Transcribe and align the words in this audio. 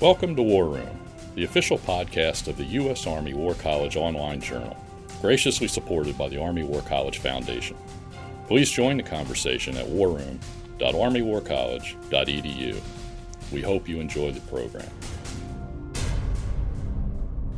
Welcome 0.00 0.34
to 0.36 0.42
War 0.42 0.64
Room, 0.64 0.88
the 1.34 1.44
official 1.44 1.76
podcast 1.76 2.48
of 2.48 2.56
the 2.56 2.64
U.S. 2.64 3.06
Army 3.06 3.34
War 3.34 3.52
College 3.52 3.98
online 3.98 4.40
journal, 4.40 4.74
graciously 5.20 5.68
supported 5.68 6.16
by 6.16 6.30
the 6.30 6.40
Army 6.40 6.62
War 6.62 6.80
College 6.80 7.18
Foundation. 7.18 7.76
Please 8.46 8.70
join 8.70 8.96
the 8.96 9.02
conversation 9.02 9.76
at 9.76 9.86
warroom.armywarcollege.edu. 9.86 12.80
We 13.52 13.60
hope 13.60 13.90
you 13.90 14.00
enjoy 14.00 14.32
the 14.32 14.40
program. 14.40 14.88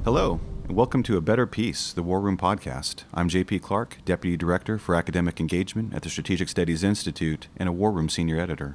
Hello, 0.04 0.40
and 0.66 0.77
welcome 0.77 1.04
to 1.04 1.16
A 1.16 1.20
Better 1.20 1.46
Peace, 1.46 1.93
the 1.93 2.02
War 2.02 2.20
Room 2.20 2.36
podcast. 2.36 3.04
I'm 3.14 3.29
JP 3.29 3.62
Clark, 3.62 3.98
Deputy 4.04 4.36
Director 4.36 4.79
for 4.79 4.96
Academic 4.96 5.38
Engagement 5.38 5.95
at 5.95 6.02
the 6.02 6.11
Strategic 6.11 6.48
Studies 6.48 6.82
Institute 6.82 7.46
and 7.56 7.68
a 7.68 7.72
War 7.72 7.93
Room 7.93 8.09
Senior 8.09 8.40
Editor. 8.40 8.74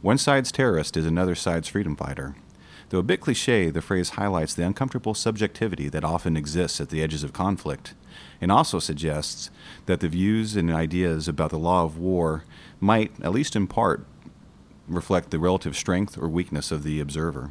One 0.00 0.16
side's 0.16 0.50
terrorist 0.50 0.96
is 0.96 1.04
another 1.04 1.34
side's 1.34 1.68
freedom 1.68 1.96
fighter. 1.96 2.34
Though 2.92 2.98
a 2.98 3.02
bit 3.02 3.22
cliche, 3.22 3.70
the 3.70 3.80
phrase 3.80 4.10
highlights 4.10 4.52
the 4.52 4.66
uncomfortable 4.66 5.14
subjectivity 5.14 5.88
that 5.88 6.04
often 6.04 6.36
exists 6.36 6.78
at 6.78 6.90
the 6.90 7.02
edges 7.02 7.24
of 7.24 7.32
conflict, 7.32 7.94
and 8.38 8.52
also 8.52 8.78
suggests 8.78 9.48
that 9.86 10.00
the 10.00 10.10
views 10.10 10.56
and 10.56 10.70
ideas 10.70 11.26
about 11.26 11.48
the 11.48 11.58
law 11.58 11.84
of 11.84 11.96
war 11.96 12.44
might, 12.80 13.10
at 13.22 13.32
least 13.32 13.56
in 13.56 13.66
part, 13.66 14.04
reflect 14.86 15.30
the 15.30 15.38
relative 15.38 15.74
strength 15.74 16.18
or 16.18 16.28
weakness 16.28 16.70
of 16.70 16.82
the 16.82 17.00
observer. 17.00 17.50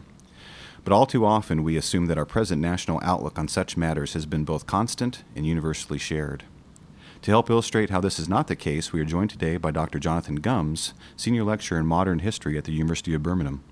But 0.83 0.93
all 0.93 1.07
too 1.07 1.25
often, 1.25 1.63
we 1.63 1.75
assume 1.75 2.05
that 2.05 2.19
our 2.19 2.25
present 2.25 2.61
national 2.61 2.99
outlook 3.01 3.39
on 3.39 3.47
such 3.47 3.75
matters 3.75 4.13
has 4.13 4.27
been 4.27 4.45
both 4.45 4.67
constant 4.67 5.23
and 5.35 5.47
universally 5.47 5.97
shared. 5.97 6.43
To 7.23 7.31
help 7.31 7.49
illustrate 7.49 7.89
how 7.89 7.99
this 7.99 8.19
is 8.19 8.29
not 8.29 8.45
the 8.45 8.55
case, 8.55 8.93
we 8.93 9.01
are 9.01 9.05
joined 9.05 9.31
today 9.31 9.57
by 9.57 9.71
Dr. 9.71 9.97
Jonathan 9.97 10.39
Gumz, 10.39 10.93
Senior 11.17 11.45
Lecturer 11.45 11.79
in 11.79 11.87
Modern 11.87 12.19
History 12.19 12.59
at 12.59 12.65
the 12.65 12.73
University 12.73 13.15
of 13.15 13.23
Birmingham. 13.23 13.63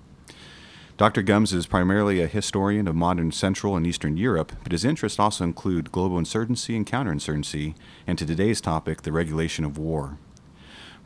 Dr. 1.00 1.22
Gumz 1.22 1.54
is 1.54 1.66
primarily 1.66 2.20
a 2.20 2.26
historian 2.26 2.86
of 2.86 2.94
modern 2.94 3.32
Central 3.32 3.74
and 3.74 3.86
Eastern 3.86 4.18
Europe, 4.18 4.52
but 4.62 4.72
his 4.72 4.84
interests 4.84 5.18
also 5.18 5.44
include 5.44 5.90
global 5.90 6.18
insurgency 6.18 6.76
and 6.76 6.86
counterinsurgency, 6.86 7.74
and 8.06 8.18
to 8.18 8.26
today's 8.26 8.60
topic, 8.60 9.00
the 9.00 9.10
regulation 9.10 9.64
of 9.64 9.78
war. 9.78 10.18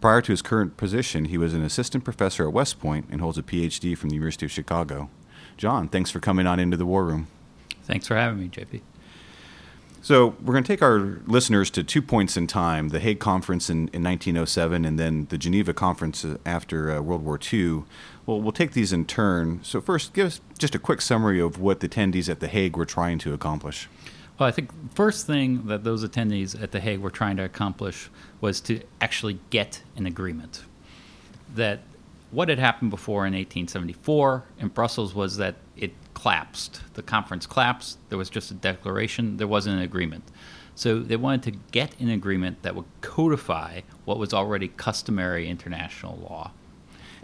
Prior 0.01 0.21
to 0.21 0.33
his 0.33 0.43
current 0.43 0.77
position, 0.77 1.27
he 1.27 1.39
was 1.39 1.55
an 1.55 1.63
assistant 1.63 2.03
professor 2.03 2.45
at 2.45 2.53
West 2.53 2.81
Point 2.81 3.07
and 3.09 3.21
holds 3.21 3.39
a 3.39 3.43
PhD 3.45 3.97
from 3.97 4.09
the 4.09 4.17
University 4.17 4.45
of 4.45 4.51
Chicago. 4.51 5.11
John, 5.57 5.87
thanks 5.87 6.11
for 6.11 6.19
coming 6.19 6.49
on 6.49 6.59
into 6.59 6.77
the 6.77 6.87
War 6.87 7.05
Room. 7.05 7.29
Thanks 7.85 8.09
for 8.09 8.17
having 8.17 8.41
me, 8.41 8.49
JP. 8.49 8.81
So 10.05 10.35
we're 10.43 10.53
going 10.53 10.65
to 10.65 10.69
take 10.69 10.83
our 10.83 11.21
listeners 11.27 11.71
to 11.71 11.83
two 11.83 12.03
points 12.03 12.37
in 12.37 12.47
time: 12.47 12.91
the 12.91 13.01
Hague 13.01 13.21
Conference 13.21 13.71
in, 13.71 13.89
in 13.95 14.03
1907, 14.03 14.85
and 14.85 14.99
then 14.99 15.29
the 15.31 15.39
Geneva 15.39 15.73
Conference 15.73 16.27
after 16.45 16.91
uh, 16.91 17.01
World 17.01 17.25
War 17.25 17.39
II. 17.41 17.85
Well, 18.27 18.41
we'll 18.41 18.53
take 18.53 18.73
these 18.73 18.93
in 18.93 19.05
turn. 19.05 19.61
So 19.63 19.81
first, 19.81 20.15
give 20.15 20.27
us 20.27 20.41
just 20.59 20.75
a 20.75 20.79
quick 20.79 21.01
summary 21.01 21.41
of 21.41 21.59
what 21.61 21.81
the 21.81 21.89
attendees 21.89 22.29
at 22.29 22.41
the 22.41 22.49
Hague 22.49 22.77
were 22.77 22.87
trying 22.87 23.19
to 23.19 23.35
accomplish. 23.35 23.89
Well, 24.39 24.49
I 24.49 24.53
think 24.53 24.71
first 24.95 25.27
thing 25.27 25.67
that 25.67 25.85
those 25.85 26.05
attendees 26.05 26.61
at 26.61 26.73
the 26.73 26.81
Hague 26.81 27.01
were 27.01 27.11
trying 27.11 27.37
to 27.37 27.45
accomplish 27.45 28.11
was 28.41 28.61
to 28.63 28.81
actually 29.01 29.39
get 29.51 29.83
an 29.97 30.07
agreement. 30.07 30.65
That 31.55 31.81
what 32.31 32.49
had 32.49 32.59
happened 32.59 32.91
before 32.91 33.27
in 33.27 33.35
1874 33.35 34.45
in 34.59 34.69
Brussels 34.69 35.15
was 35.15 35.37
that 35.37 35.57
it 35.77 35.93
collapsed. 36.15 36.81
The 36.95 37.03
conference 37.03 37.47
collapsed. 37.47 37.99
There 38.09 38.19
was 38.19 38.31
just 38.31 38.51
a 38.51 38.55
declaration. 38.55 39.37
There 39.37 39.47
wasn't 39.47 39.77
an 39.77 39.83
agreement. 39.83 40.25
So 40.75 40.99
they 40.99 41.17
wanted 41.17 41.43
to 41.45 41.59
get 41.71 41.99
an 42.01 42.11
agreement 42.11 42.63
that 42.63 42.75
would 42.75 42.87
codify 43.03 43.83
what 44.05 44.19
was 44.19 44.35
already 44.35 44.67
customary 44.67 45.49
international 45.49 46.17
law, 46.17 46.51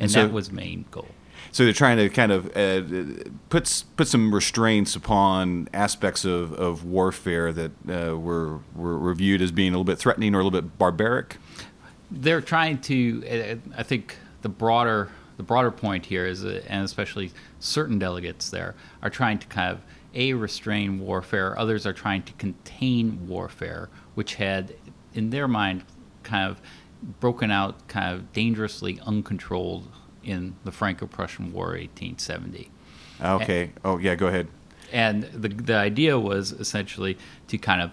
and, 0.00 0.10
so, 0.10 0.22
that 0.22 0.32
was 0.32 0.50
main 0.50 0.84
goal. 0.90 1.08
So 1.52 1.64
they're 1.64 1.72
trying 1.72 1.96
to 1.96 2.08
kind 2.08 2.32
of 2.32 2.46
uh, 2.56 3.24
put 3.48 3.84
put 3.96 4.06
some 4.06 4.34
restraints 4.34 4.94
upon 4.94 5.68
aspects 5.74 6.24
of, 6.24 6.52
of 6.52 6.84
warfare 6.84 7.52
that 7.52 7.70
uh, 7.88 8.16
were, 8.18 8.60
were 8.74 8.98
were 8.98 9.14
viewed 9.14 9.42
as 9.42 9.50
being 9.50 9.70
a 9.70 9.72
little 9.72 9.84
bit 9.84 9.98
threatening 9.98 10.34
or 10.34 10.40
a 10.40 10.44
little 10.44 10.60
bit 10.60 10.78
barbaric. 10.78 11.38
They're 12.10 12.40
trying 12.40 12.80
to, 12.82 13.24
uh, 13.28 13.78
I 13.78 13.82
think, 13.82 14.16
the 14.42 14.48
broader 14.48 15.10
the 15.36 15.42
broader 15.42 15.70
point 15.70 16.06
here 16.06 16.26
is, 16.26 16.44
and 16.44 16.84
especially 16.84 17.32
certain 17.60 17.98
delegates 17.98 18.50
there 18.50 18.74
are 19.02 19.08
trying 19.08 19.38
to 19.38 19.46
kind 19.46 19.72
of 19.72 19.80
a 20.14 20.34
restrain 20.34 21.00
warfare. 21.00 21.58
Others 21.58 21.86
are 21.86 21.92
trying 21.92 22.22
to 22.24 22.32
contain 22.34 23.26
warfare, 23.26 23.88
which 24.14 24.34
had, 24.34 24.74
in 25.14 25.30
their 25.30 25.48
mind, 25.48 25.84
kind 26.22 26.50
of 26.50 26.60
broken 27.02 27.50
out, 27.50 27.88
kind 27.88 28.14
of 28.14 28.32
dangerously 28.32 29.00
uncontrolled 29.06 29.88
in 30.22 30.56
the 30.64 30.72
Franco-Prussian 30.72 31.52
War, 31.52 31.68
1870. 31.68 32.70
Ah, 33.20 33.34
okay. 33.34 33.62
And, 33.62 33.72
oh 33.84 33.98
yeah, 33.98 34.14
go 34.14 34.26
ahead. 34.26 34.48
And 34.92 35.24
the 35.24 35.48
the 35.48 35.76
idea 35.76 36.18
was 36.18 36.52
essentially 36.52 37.16
to 37.48 37.58
kind 37.58 37.80
of 37.80 37.92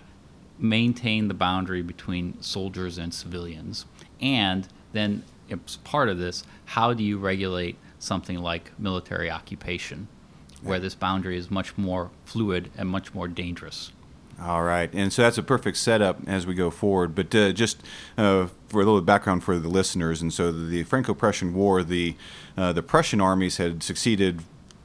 maintain 0.60 1.28
the 1.28 1.34
boundary 1.34 1.82
between 1.82 2.42
soldiers 2.42 2.98
and 2.98 3.14
civilians, 3.14 3.86
and 4.20 4.68
then 4.94 5.24
as 5.50 5.78
part 5.78 6.10
of 6.10 6.18
this, 6.18 6.44
how 6.66 6.94
do 6.94 7.04
you 7.04 7.18
regulate 7.18 7.78
something 8.00 8.40
like 8.40 8.72
military 8.80 9.30
occupation, 9.30 10.08
where 10.62 10.80
this 10.80 10.96
boundary 10.96 11.38
is 11.38 11.52
much 11.52 11.78
more 11.78 12.10
fluid 12.26 12.72
and 12.76 12.90
much 12.90 13.14
more 13.14 13.28
dangerous? 13.28 13.92
All 14.42 14.64
right, 14.64 14.94
and 14.94 15.12
so 15.12 15.24
that's 15.24 15.40
a 15.40 15.44
perfect 15.44 15.78
setup 15.78 16.20
as 16.28 16.46
we 16.46 16.54
go 16.54 16.70
forward. 16.70 17.16
But 17.16 17.34
uh, 17.34 17.52
just 17.54 17.82
uh, 18.18 18.48
for 18.70 18.82
a 18.82 18.86
little 18.86 19.02
background 19.02 19.44
for 19.44 19.58
the 19.58 19.68
listeners, 19.68 20.22
and 20.22 20.32
so 20.32 20.52
the 20.52 20.84
Franco-Prussian 20.84 21.56
War, 21.56 21.82
the 21.82 22.16
uh, 22.56 22.72
the 22.72 22.84
Prussian 22.84 23.20
armies 23.20 23.58
had 23.58 23.82
succeeded 23.82 24.44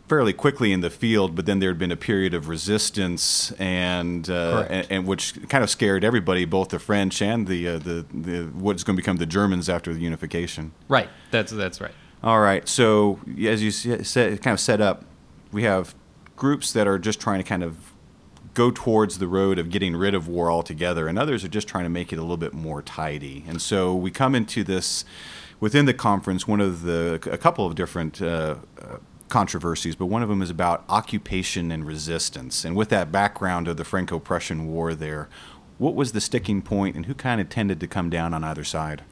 fairly 0.08 0.32
quickly 0.32 0.72
in 0.72 0.80
the 0.80 0.91
field, 0.91 1.34
but 1.34 1.46
then 1.46 1.58
there 1.58 1.70
had 1.70 1.78
been 1.78 1.92
a 1.92 1.96
period 1.96 2.34
of 2.34 2.48
resistance, 2.48 3.50
and 3.52 4.28
uh, 4.30 4.66
and, 4.68 4.86
and, 4.91 5.06
which 5.06 5.34
kind 5.48 5.62
of 5.62 5.70
scared 5.70 6.02
everybody, 6.02 6.44
both 6.44 6.70
the 6.70 6.78
French 6.78 7.20
and 7.20 7.46
the 7.46 7.68
uh, 7.68 7.78
the, 7.78 8.06
the 8.12 8.44
what's 8.54 8.84
going 8.84 8.96
to 8.96 9.00
become 9.02 9.18
the 9.18 9.26
Germans 9.26 9.68
after 9.68 9.92
the 9.92 10.00
unification. 10.00 10.72
Right. 10.88 11.08
That's 11.30 11.52
that's 11.52 11.80
right. 11.80 11.92
All 12.22 12.41
right. 12.41 12.66
So 12.68 13.20
as 13.46 13.62
you 13.62 13.70
said, 13.70 14.41
kind 14.42 14.54
of 14.54 14.60
set 14.60 14.80
up, 14.80 15.04
we 15.50 15.64
have 15.64 15.94
groups 16.36 16.72
that 16.72 16.86
are 16.86 16.98
just 16.98 17.20
trying 17.20 17.38
to 17.38 17.44
kind 17.44 17.62
of 17.62 17.91
go 18.54 18.70
towards 18.70 19.18
the 19.18 19.26
road 19.26 19.58
of 19.58 19.70
getting 19.70 19.96
rid 19.96 20.14
of 20.14 20.28
war 20.28 20.50
altogether, 20.50 21.08
and 21.08 21.18
others 21.18 21.44
are 21.44 21.48
just 21.48 21.68
trying 21.68 21.84
to 21.84 21.90
make 21.90 22.12
it 22.12 22.18
a 22.18 22.22
little 22.22 22.36
bit 22.36 22.52
more 22.52 22.82
tidy. 22.82 23.44
And 23.48 23.60
so 23.60 23.94
we 23.94 24.10
come 24.10 24.34
into 24.34 24.62
this 24.64 25.04
within 25.60 25.86
the 25.86 25.94
conference. 25.94 26.46
One 26.46 26.60
of 26.60 26.82
the 26.82 27.14
a 27.30 27.38
couple 27.38 27.66
of 27.66 27.74
different. 27.74 28.20
Uh, 28.20 28.56
controversies, 29.32 29.96
but 29.96 30.06
one 30.06 30.22
of 30.22 30.28
them 30.28 30.42
is 30.42 30.50
about 30.50 30.84
occupation 30.91 31.72
and 31.72 31.86
resistance. 31.86 32.66
And 32.66 32.76
with 32.76 32.91
that 32.91 33.10
background 33.10 33.66
of 33.66 33.78
the 33.78 33.84
Franco 33.84 34.18
Prussian 34.18 34.66
War 34.66 34.94
there, 34.94 35.30
what 35.78 35.94
was 35.94 36.12
the 36.12 36.20
sticking 36.20 36.60
point 36.60 36.96
and 36.96 37.06
who 37.06 37.14
kind 37.14 37.41
of 37.41 37.48
tended 37.48 37.80
to 37.80 37.86
come 37.86 38.10
down 38.10 38.34
on 38.34 38.44
either 38.44 38.62
side? 38.62 39.02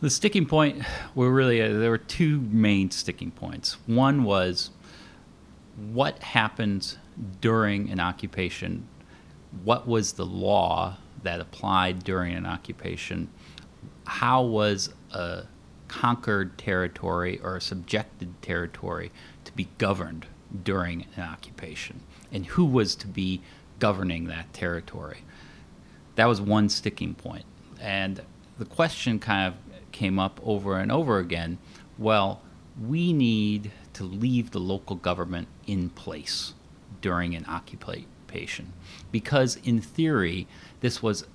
The 0.00 0.10
sticking 0.10 0.46
point 0.46 0.82
were 1.14 1.30
really, 1.30 1.62
uh, 1.62 1.78
there 1.78 1.90
were 1.90 1.98
two 1.98 2.40
main 2.50 2.90
sticking 2.90 3.30
points. 3.30 3.76
One 3.86 4.24
was 4.24 4.70
what 5.76 6.18
happens 6.24 6.98
during 7.40 7.90
an 7.90 8.00
occupation? 8.00 8.88
What 9.64 9.86
was 9.86 10.12
the 10.12 10.26
law 10.26 10.96
that 11.22 11.40
applied 11.40 12.04
during 12.04 12.34
an 12.34 12.46
occupation? 12.46 13.30
How 14.04 14.42
was 14.42 14.92
a 15.10 15.44
conquered 15.88 16.58
territory 16.58 17.40
or 17.42 17.56
a 17.56 17.60
subjected 17.60 18.40
territory 18.42 19.10
to 19.44 19.52
be 19.52 19.68
governed 19.78 20.26
during 20.62 21.06
an 21.16 21.22
occupation 21.22 22.00
and 22.30 22.46
who 22.46 22.64
was 22.64 22.94
to 22.94 23.06
be 23.06 23.42
governing 23.78 24.24
that 24.24 24.52
territory. 24.52 25.24
That 26.16 26.26
was 26.26 26.40
one 26.40 26.68
sticking 26.68 27.14
point. 27.14 27.44
And 27.80 28.20
the 28.58 28.64
question 28.64 29.18
kind 29.18 29.46
of 29.46 29.54
came 29.92 30.18
up 30.18 30.40
over 30.44 30.78
and 30.78 30.92
over 30.92 31.18
again 31.18 31.58
well, 31.96 32.42
we 32.80 33.12
need 33.12 33.72
to 33.92 34.04
leave 34.04 34.52
the 34.52 34.60
local 34.60 34.94
government 34.94 35.48
in 35.66 35.90
place 35.90 36.54
during 37.00 37.34
an 37.34 37.44
occupation 37.46 38.72
because, 39.10 39.56
in 39.64 39.80
theory, 39.80 40.46
this 40.80 41.02
was 41.02 41.26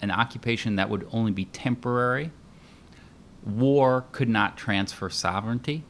an 0.00 0.10
occupation 0.10 0.76
that 0.76 0.90
would 0.90 1.06
only 1.12 1.32
be 1.32 1.44
temporary. 1.46 2.30
War 3.44 4.04
could 4.12 4.28
not 4.28 4.56
transfer 4.56 5.08
sovereignty 5.08 5.84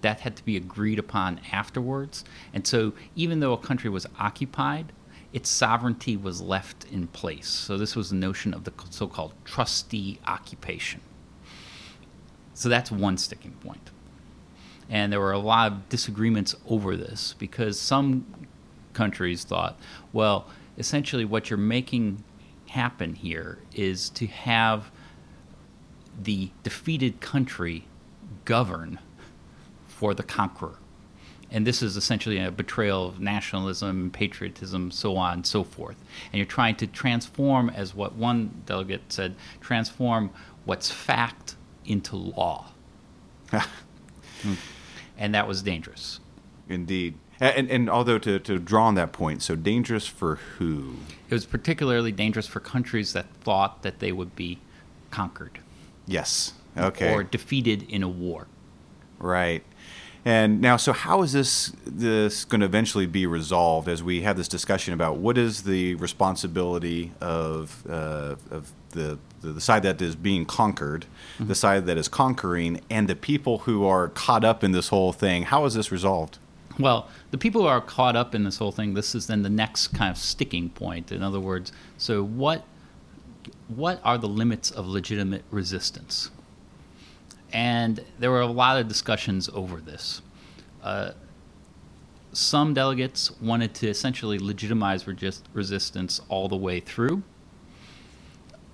that 0.00 0.20
had 0.20 0.36
to 0.36 0.44
be 0.44 0.56
agreed 0.56 0.98
upon 0.98 1.40
afterwards. 1.52 2.24
And 2.52 2.66
so, 2.66 2.92
even 3.16 3.40
though 3.40 3.52
a 3.52 3.58
country 3.58 3.90
was 3.90 4.06
occupied, 4.18 4.92
its 5.32 5.50
sovereignty 5.50 6.16
was 6.16 6.40
left 6.40 6.86
in 6.90 7.08
place. 7.08 7.48
So, 7.48 7.76
this 7.76 7.96
was 7.96 8.10
the 8.10 8.16
notion 8.16 8.54
of 8.54 8.64
the 8.64 8.72
so 8.90 9.06
called 9.06 9.32
trustee 9.44 10.20
occupation. 10.26 11.00
So, 12.54 12.68
that's 12.68 12.90
one 12.90 13.18
sticking 13.18 13.52
point. 13.52 13.90
And 14.88 15.12
there 15.12 15.20
were 15.20 15.32
a 15.32 15.38
lot 15.38 15.72
of 15.72 15.88
disagreements 15.88 16.54
over 16.66 16.96
this 16.96 17.34
because 17.38 17.78
some 17.78 18.26
countries 18.98 19.44
thought, 19.44 19.78
well, 20.12 20.46
essentially, 20.76 21.24
what 21.24 21.48
you're 21.48 21.56
making 21.78 22.24
happen 22.66 23.14
here 23.14 23.58
is 23.74 24.10
to 24.10 24.26
have 24.26 24.90
the 26.22 26.50
defeated 26.64 27.20
country 27.20 27.86
govern 28.44 28.98
for 29.86 30.14
the 30.14 30.22
conqueror. 30.22 30.78
and 31.50 31.66
this 31.66 31.80
is 31.82 31.96
essentially 31.96 32.38
a 32.38 32.50
betrayal 32.50 33.06
of 33.08 33.20
nationalism, 33.20 34.10
patriotism, 34.10 34.90
so 34.90 35.16
on 35.16 35.32
and 35.32 35.46
so 35.46 35.64
forth. 35.64 35.96
And 36.30 36.34
you're 36.38 36.44
trying 36.58 36.76
to 36.76 36.86
transform, 36.86 37.70
as 37.70 37.94
what 37.94 38.14
one 38.16 38.62
delegate 38.66 39.10
said, 39.10 39.34
transform 39.60 40.30
what's 40.66 40.90
fact 40.90 41.56
into 41.84 42.16
law. 42.16 42.66
Hmm. 44.42 44.54
and 45.18 45.34
that 45.34 45.48
was 45.48 45.62
dangerous. 45.62 46.20
Indeed. 46.68 47.14
And, 47.40 47.70
and 47.70 47.88
although 47.88 48.18
to, 48.18 48.38
to 48.40 48.58
draw 48.58 48.86
on 48.86 48.94
that 48.96 49.12
point, 49.12 49.42
so 49.42 49.54
dangerous 49.54 50.06
for 50.06 50.36
who? 50.36 50.96
It 51.30 51.34
was 51.34 51.46
particularly 51.46 52.12
dangerous 52.12 52.46
for 52.46 52.60
countries 52.60 53.12
that 53.12 53.26
thought 53.42 53.82
that 53.82 54.00
they 54.00 54.12
would 54.12 54.34
be 54.34 54.58
conquered. 55.10 55.60
Yes. 56.06 56.54
Okay. 56.76 57.12
Or 57.12 57.22
defeated 57.22 57.84
in 57.88 58.02
a 58.02 58.08
war. 58.08 58.46
Right. 59.18 59.62
And 60.24 60.60
now, 60.60 60.76
so 60.76 60.92
how 60.92 61.22
is 61.22 61.32
this 61.32 61.72
this 61.86 62.44
going 62.44 62.60
to 62.60 62.66
eventually 62.66 63.06
be 63.06 63.24
resolved 63.24 63.88
as 63.88 64.02
we 64.02 64.22
have 64.22 64.36
this 64.36 64.48
discussion 64.48 64.92
about 64.92 65.16
what 65.16 65.38
is 65.38 65.62
the 65.62 65.94
responsibility 65.94 67.12
of 67.20 67.84
uh, 67.88 68.34
of 68.50 68.72
the, 68.90 69.18
the, 69.40 69.60
side 69.60 69.84
that 69.84 70.02
is 70.02 70.16
being 70.16 70.44
conquered, 70.44 71.06
mm-hmm. 71.34 71.46
the 71.46 71.54
side 71.54 71.86
that 71.86 71.96
is 71.96 72.08
conquering, 72.08 72.80
and 72.90 73.08
the 73.08 73.14
people 73.14 73.58
who 73.58 73.86
are 73.86 74.08
caught 74.08 74.44
up 74.44 74.64
in 74.64 74.72
this 74.72 74.88
whole 74.88 75.12
thing? 75.12 75.44
How 75.44 75.64
is 75.64 75.74
this 75.74 75.92
resolved? 75.92 76.38
Well, 76.78 77.08
the 77.32 77.38
people 77.38 77.62
who 77.62 77.66
are 77.66 77.80
caught 77.80 78.14
up 78.14 78.34
in 78.34 78.44
this 78.44 78.58
whole 78.58 78.70
thing, 78.70 78.94
this 78.94 79.14
is 79.14 79.26
then 79.26 79.42
the 79.42 79.50
next 79.50 79.88
kind 79.88 80.10
of 80.10 80.16
sticking 80.16 80.70
point. 80.70 81.10
In 81.10 81.22
other 81.22 81.40
words, 81.40 81.72
so 81.96 82.22
what 82.22 82.64
what 83.68 84.00
are 84.04 84.18
the 84.18 84.28
limits 84.28 84.70
of 84.70 84.86
legitimate 84.86 85.44
resistance? 85.50 86.30
And 87.52 88.04
there 88.18 88.30
were 88.30 88.40
a 88.40 88.46
lot 88.46 88.78
of 88.78 88.88
discussions 88.88 89.48
over 89.50 89.78
this. 89.80 90.22
Uh, 90.82 91.12
some 92.32 92.74
delegates 92.74 93.30
wanted 93.40 93.74
to 93.74 93.88
essentially 93.88 94.38
legitimize 94.38 95.06
resistance 95.06 96.20
all 96.28 96.48
the 96.48 96.56
way 96.56 96.78
through. 96.80 97.22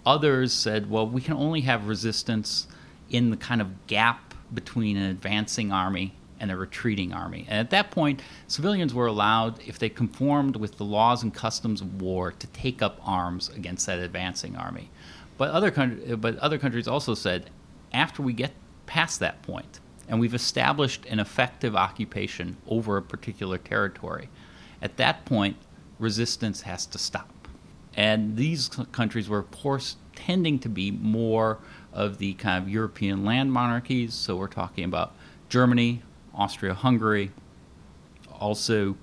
Others 0.04 0.52
said, 0.52 0.90
well, 0.90 1.06
we 1.06 1.20
can 1.20 1.34
only 1.34 1.62
have 1.62 1.86
resistance 1.86 2.66
in 3.10 3.30
the 3.30 3.36
kind 3.36 3.60
of 3.60 3.86
gap 3.86 4.34
between 4.52 4.96
an 4.96 5.08
advancing 5.08 5.72
army 5.72 6.14
and 6.44 6.52
a 6.52 6.56
retreating 6.58 7.14
army. 7.14 7.46
And 7.48 7.58
at 7.58 7.70
that 7.70 7.90
point, 7.90 8.20
civilians 8.48 8.92
were 8.92 9.06
allowed, 9.06 9.60
if 9.66 9.78
they 9.78 9.88
conformed 9.88 10.56
with 10.56 10.76
the 10.76 10.84
laws 10.84 11.22
and 11.22 11.32
customs 11.32 11.80
of 11.80 12.02
war, 12.02 12.32
to 12.32 12.46
take 12.48 12.82
up 12.82 13.00
arms 13.02 13.48
against 13.48 13.86
that 13.86 13.98
advancing 13.98 14.54
army. 14.54 14.90
But 15.38 15.52
other, 15.52 15.70
but 16.18 16.36
other 16.36 16.58
countries 16.58 16.86
also 16.86 17.14
said, 17.14 17.48
after 17.94 18.20
we 18.20 18.34
get 18.34 18.52
past 18.84 19.20
that 19.20 19.40
point 19.40 19.80
and 20.06 20.20
we've 20.20 20.34
established 20.34 21.06
an 21.06 21.18
effective 21.18 21.74
occupation 21.74 22.58
over 22.66 22.98
a 22.98 23.02
particular 23.02 23.56
territory, 23.56 24.28
at 24.82 24.98
that 24.98 25.24
point, 25.24 25.56
resistance 25.98 26.60
has 26.60 26.84
to 26.84 26.98
stop. 26.98 27.48
And 27.96 28.36
these 28.36 28.68
countries 28.92 29.30
were, 29.30 29.38
of 29.38 29.50
course, 29.50 29.96
tending 30.14 30.58
to 30.58 30.68
be 30.68 30.90
more 30.90 31.58
of 31.94 32.18
the 32.18 32.34
kind 32.34 32.62
of 32.62 32.68
European 32.68 33.24
land 33.24 33.50
monarchies. 33.50 34.12
So 34.12 34.36
we're 34.36 34.48
talking 34.48 34.84
about 34.84 35.14
Germany, 35.48 36.02
Austria 36.34 36.74
Hungary, 36.74 37.30
also 38.32 38.96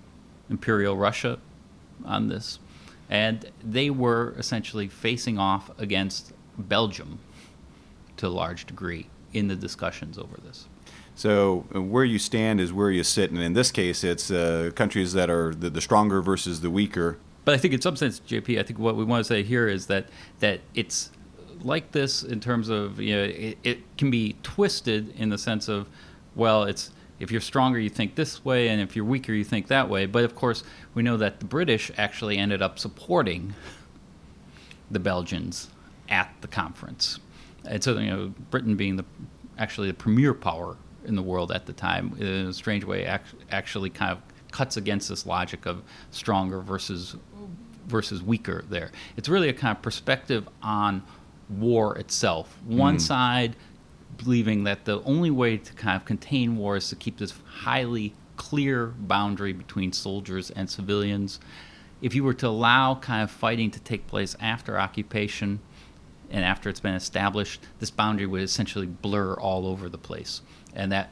Imperial 0.50 0.98
Russia 0.98 1.40
on 2.06 2.28
this. 2.28 2.60
And 3.10 3.50
they 3.64 3.90
were 3.90 4.34
essentially 4.38 4.88
facing 4.88 5.38
off 5.38 5.72
against 5.80 6.34
Belgium 6.58 7.20
to 8.18 8.28
a 8.28 8.30
large 8.30 8.66
degree 8.66 9.08
in 9.34 9.48
the 9.48 9.56
discussions 9.56 10.18
over 10.18 10.38
this. 10.46 10.68
So 11.16 11.66
uh, 11.76 11.82
where 11.82 12.06
you 12.06 12.20
stand 12.20 12.62
is 12.62 12.72
where 12.72 12.90
you 12.90 13.04
sit, 13.04 13.32
and 13.32 13.40
in 13.40 13.54
this 13.54 13.72
case, 13.72 14.04
it's 14.04 14.32
uh, 14.32 14.72
countries 14.76 15.14
that 15.14 15.30
are 15.30 15.54
the, 15.54 15.70
the, 15.70 15.82
stronger 15.82 16.22
versus 16.22 16.62
the 16.62 16.70
weaker. 16.70 17.18
But 17.44 17.56
I 17.56 17.58
think, 17.58 17.74
in 17.74 17.82
some 17.82 17.96
sense, 17.96 18.22
JP, 18.22 18.60
I 18.60 18.64
think 18.64 18.80
what 18.80 18.96
we 18.96 19.04
want 19.04 19.26
to 19.26 19.28
say 19.28 19.44
here 19.44 19.68
is 19.68 19.88
that 19.88 20.08
that 20.40 20.62
it's 20.74 21.12
like 21.62 21.92
this 21.92 22.24
in 22.24 22.40
terms 22.40 22.70
of 22.70 23.00
you 23.00 23.16
know 23.16 23.24
it, 23.24 23.58
it 23.64 23.98
can 23.98 24.10
be 24.10 24.36
twisted 24.42 25.14
in 25.20 25.30
the 25.30 25.38
sense 25.38 25.68
of 25.68 25.88
well, 26.36 26.64
it's 26.64 26.92
if 27.22 27.32
you're 27.32 27.40
stronger, 27.40 27.80
you 27.80 27.90
think 27.90 28.16
this 28.16 28.44
way, 28.44 28.70
and 28.70 28.82
if 28.82 28.96
you're 28.96 29.06
weaker, 29.06 29.32
you 29.32 29.44
think 29.44 29.68
that 29.68 29.88
way. 29.88 30.08
But 30.08 30.24
of 30.24 30.36
course, 30.36 30.64
we 30.96 31.04
know 31.04 31.18
that 31.18 31.40
the 31.40 31.46
British 31.46 31.92
actually 31.96 32.38
ended 32.38 32.64
up 32.64 32.80
supporting 32.80 33.54
the 34.90 35.00
Belgians 35.00 35.70
at 36.10 36.34
the 36.42 36.48
conference. 36.48 37.20
And 37.64 37.84
so, 37.84 37.98
you 38.00 38.10
know, 38.10 38.34
Britain 38.50 38.76
being 38.76 38.96
the 38.96 39.06
actually 39.60 39.88
the 39.88 39.94
premier 39.94 40.34
power 40.34 40.78
in 41.06 41.16
the 41.16 41.22
world 41.22 41.52
at 41.52 41.68
the 41.68 41.74
time, 41.74 42.16
in 42.20 42.28
a 42.28 42.54
strange 42.54 42.84
way, 42.84 43.06
actually 43.52 43.92
kind 43.92 44.12
of 44.12 44.22
cuts 44.52 44.78
against 44.78 45.08
this 45.08 45.26
logic 45.28 45.68
of 45.68 45.84
stronger 46.10 46.60
versus 46.60 47.16
versus 47.86 48.24
weaker. 48.24 48.66
There, 48.68 48.92
it's 49.16 49.30
really 49.30 49.50
a 49.50 49.54
kind 49.54 49.78
of 49.78 49.84
perspective 49.84 50.50
on 50.64 51.04
war 51.50 51.98
itself. 51.98 52.58
One 52.66 52.98
mm. 52.98 53.02
side 53.02 53.56
believing 54.18 54.64
that 54.66 54.86
the 54.86 55.02
only 55.04 55.32
way 55.32 55.58
to 55.58 55.74
kind 55.74 55.96
of 55.96 56.06
contain 56.06 56.58
war 56.58 56.78
is 56.78 56.90
to 56.90 56.96
keep 56.96 57.18
this 57.18 57.34
highly 57.46 58.14
clear 58.36 58.88
boundary 58.88 59.54
between 59.54 59.92
soldiers 59.94 60.52
and 60.52 60.70
civilians. 60.70 61.40
If 62.02 62.16
you 62.16 62.24
were 62.24 62.34
to 62.36 62.48
allow 62.48 62.96
kind 62.96 63.24
of 63.24 63.30
fighting 63.30 63.70
to 63.72 63.80
take 63.80 64.08
place 64.08 64.36
after 64.40 64.80
occupation 64.80 65.60
and 66.32 66.44
after 66.44 66.70
it's 66.70 66.80
been 66.80 66.96
established, 66.96 67.62
this 67.80 67.92
boundary 67.92 68.26
would 68.26 68.42
essentially 68.42 68.88
blur 68.88 69.34
all 69.34 69.68
over 69.68 69.90
the 69.90 69.98
place. 69.98 70.42
And 70.74 70.92
that 70.92 71.10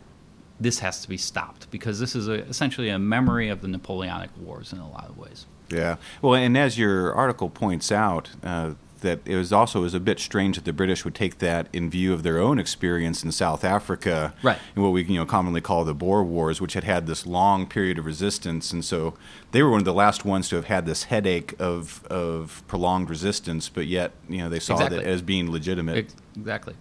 this 0.60 0.80
has 0.80 1.02
to 1.02 1.10
be 1.10 1.18
stopped 1.18 1.70
because 1.72 2.00
this 2.00 2.16
is 2.16 2.28
a, 2.28 2.46
essentially 2.46 2.90
a 2.90 3.00
memory 3.00 3.50
of 3.50 3.62
the 3.62 3.68
Napoleonic 3.68 4.32
Wars 4.38 4.74
in 4.74 4.80
a 4.80 4.90
lot 4.90 5.10
of 5.10 5.18
ways. 5.18 5.46
Yeah. 5.70 5.98
Well, 6.22 6.36
and 6.36 6.58
as 6.58 6.78
your 6.78 7.14
article 7.14 7.50
points 7.50 7.92
out, 7.92 8.32
uh, 8.44 8.74
that 9.02 9.20
it 9.26 9.36
was 9.36 9.52
also 9.52 9.82
was 9.82 9.94
a 9.94 10.00
bit 10.00 10.20
strange 10.20 10.56
that 10.56 10.66
the 10.66 10.74
British 10.74 11.04
would 11.06 11.16
take 11.16 11.40
that 11.40 11.68
in 11.74 11.90
view 11.90 12.14
of 12.14 12.24
their 12.24 12.40
own 12.40 12.60
experience 12.60 13.24
in 13.24 13.32
South 13.32 13.64
Africa, 13.64 14.34
right. 14.44 14.58
in 14.76 14.82
what 14.82 14.90
we 14.90 15.04
you 15.04 15.18
know 15.18 15.26
commonly 15.26 15.62
call 15.62 15.86
the 15.86 15.94
Boer 15.94 16.24
Wars, 16.24 16.62
which 16.62 16.74
had 16.74 16.84
had 16.84 17.08
this 17.08 17.26
long 17.26 17.68
period 17.68 17.98
of 17.98 18.06
resistance, 18.06 18.72
and 18.72 18.84
so 18.84 19.16
they 19.52 19.64
were 19.64 19.70
one 19.70 19.80
of 19.80 19.86
the 19.86 19.94
last 19.94 20.26
ones 20.26 20.50
to 20.50 20.56
have 20.56 20.66
had 20.66 20.86
this 20.86 21.04
headache 21.04 21.54
of 21.60 22.06
of 22.08 22.64
prolonged 22.68 23.10
resistance, 23.10 23.70
but 23.70 23.88
yet 23.88 24.12
you 24.28 24.40
know 24.40 24.50
they 24.50 24.60
saw 24.60 24.74
exactly. 24.74 24.98
that 24.98 25.06
as 25.06 25.22
being 25.22 25.52
legitimate. 25.52 26.14
Exactly. 26.36 26.76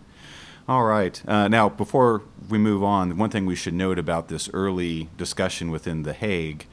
All 0.68 0.84
right. 0.84 1.22
Uh, 1.26 1.48
now, 1.48 1.70
before 1.70 2.22
we 2.50 2.58
move 2.58 2.84
on, 2.84 3.16
one 3.16 3.30
thing 3.30 3.46
we 3.46 3.54
should 3.54 3.72
note 3.72 3.98
about 3.98 4.28
this 4.28 4.50
early 4.52 5.08
discussion 5.16 5.70
within 5.70 6.02
The 6.02 6.12
Hague, 6.12 6.66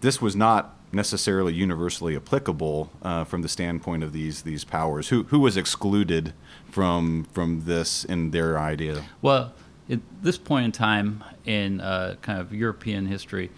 this 0.00 0.22
was 0.22 0.34
not 0.34 0.74
necessarily 0.94 1.52
universally 1.52 2.16
applicable 2.16 2.90
uh, 3.02 3.24
from 3.24 3.42
the 3.42 3.48
standpoint 3.48 4.02
of 4.02 4.12
these 4.12 4.42
these 4.42 4.64
powers. 4.64 5.08
Who 5.08 5.24
who 5.24 5.40
was 5.40 5.56
excluded 5.56 6.32
from 6.70 7.24
from 7.32 7.64
this 7.64 8.04
in 8.04 8.30
their 8.30 8.58
idea? 8.58 9.04
Well, 9.22 9.52
at 9.90 10.00
this 10.22 10.38
point 10.38 10.64
in 10.66 10.72
time 10.72 11.24
in 11.44 11.80
uh, 11.80 12.16
kind 12.22 12.40
of 12.40 12.52
European 12.52 13.06
history, 13.06 13.50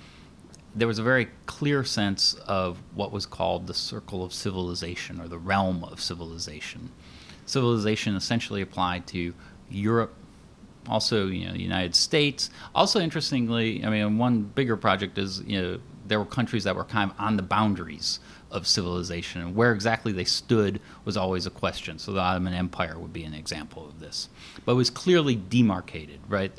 there 0.74 0.88
was 0.88 0.98
a 0.98 1.02
very 1.02 1.28
clear 1.46 1.84
sense 1.84 2.34
of 2.46 2.78
what 2.94 3.12
was 3.12 3.26
called 3.26 3.66
the 3.66 3.74
circle 3.74 4.24
of 4.24 4.32
civilization 4.32 5.20
or 5.20 5.28
the 5.28 5.38
realm 5.38 5.84
of 5.84 6.00
civilization. 6.00 6.90
Civilization 7.46 8.16
essentially 8.16 8.60
applied 8.60 9.06
to 9.08 9.32
Europe, 9.70 10.14
also 10.88 11.28
you 11.28 11.46
know 11.46 11.52
the 11.52 11.62
United 11.62 11.94
States. 11.94 12.50
Also, 12.74 13.00
interestingly, 13.00 13.84
I 13.84 13.90
mean, 13.90 14.18
one 14.18 14.42
bigger 14.42 14.76
project 14.76 15.18
is 15.18 15.42
you 15.42 15.60
know 15.60 15.78
there 16.08 16.18
were 16.18 16.26
countries 16.26 16.64
that 16.64 16.76
were 16.76 16.84
kind 16.84 17.10
of 17.10 17.20
on 17.20 17.36
the 17.36 17.42
boundaries 17.42 18.20
of 18.50 18.66
civilization, 18.66 19.40
and 19.40 19.56
where 19.56 19.72
exactly 19.72 20.12
they 20.12 20.24
stood 20.24 20.80
was 21.04 21.16
always 21.16 21.46
a 21.46 21.50
question. 21.50 21.98
So 21.98 22.12
the 22.12 22.20
Ottoman 22.20 22.54
Empire 22.54 22.98
would 22.98 23.12
be 23.12 23.24
an 23.24 23.34
example 23.34 23.86
of 23.86 24.00
this, 24.00 24.28
but 24.64 24.72
it 24.72 24.76
was 24.76 24.90
clearly 24.90 25.34
demarcated. 25.36 26.20
Right, 26.28 26.52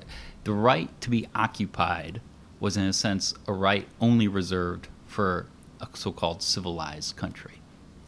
the 0.43 0.53
right 0.53 0.89
to 1.01 1.09
be 1.09 1.27
occupied 1.35 2.21
was 2.59 2.77
in 2.77 2.83
a 2.83 2.93
sense 2.93 3.33
a 3.47 3.53
right 3.53 3.87
only 4.01 4.27
reserved 4.27 4.87
for 5.05 5.45
a 5.79 5.87
so-called 5.93 6.41
civilized 6.41 7.15
country. 7.15 7.55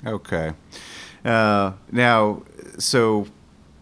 Okay. 0.05 0.53
Uh, 1.23 1.73
now, 1.91 2.43
so 2.77 3.27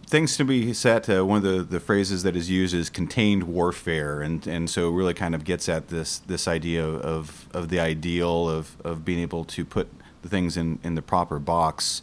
things 0.08 0.36
to 0.36 0.44
be 0.44 0.72
set. 0.72 1.08
Uh, 1.08 1.24
one 1.24 1.38
of 1.38 1.42
the, 1.42 1.62
the 1.62 1.80
phrases 1.80 2.22
that 2.22 2.34
is 2.34 2.50
used 2.50 2.74
is 2.74 2.90
contained 2.90 3.44
warfare, 3.44 4.20
and, 4.20 4.46
and 4.46 4.68
so 4.68 4.88
really 4.90 5.14
kind 5.14 5.34
of 5.34 5.44
gets 5.44 5.68
at 5.68 5.88
this 5.88 6.18
this 6.18 6.48
idea 6.48 6.84
of 6.84 7.48
of 7.52 7.68
the 7.68 7.78
ideal 7.78 8.48
of, 8.48 8.76
of 8.84 9.04
being 9.04 9.20
able 9.20 9.44
to 9.44 9.64
put 9.64 9.88
the 10.22 10.28
things 10.28 10.56
in, 10.56 10.78
in 10.82 10.94
the 10.94 11.02
proper 11.02 11.38
box. 11.38 12.02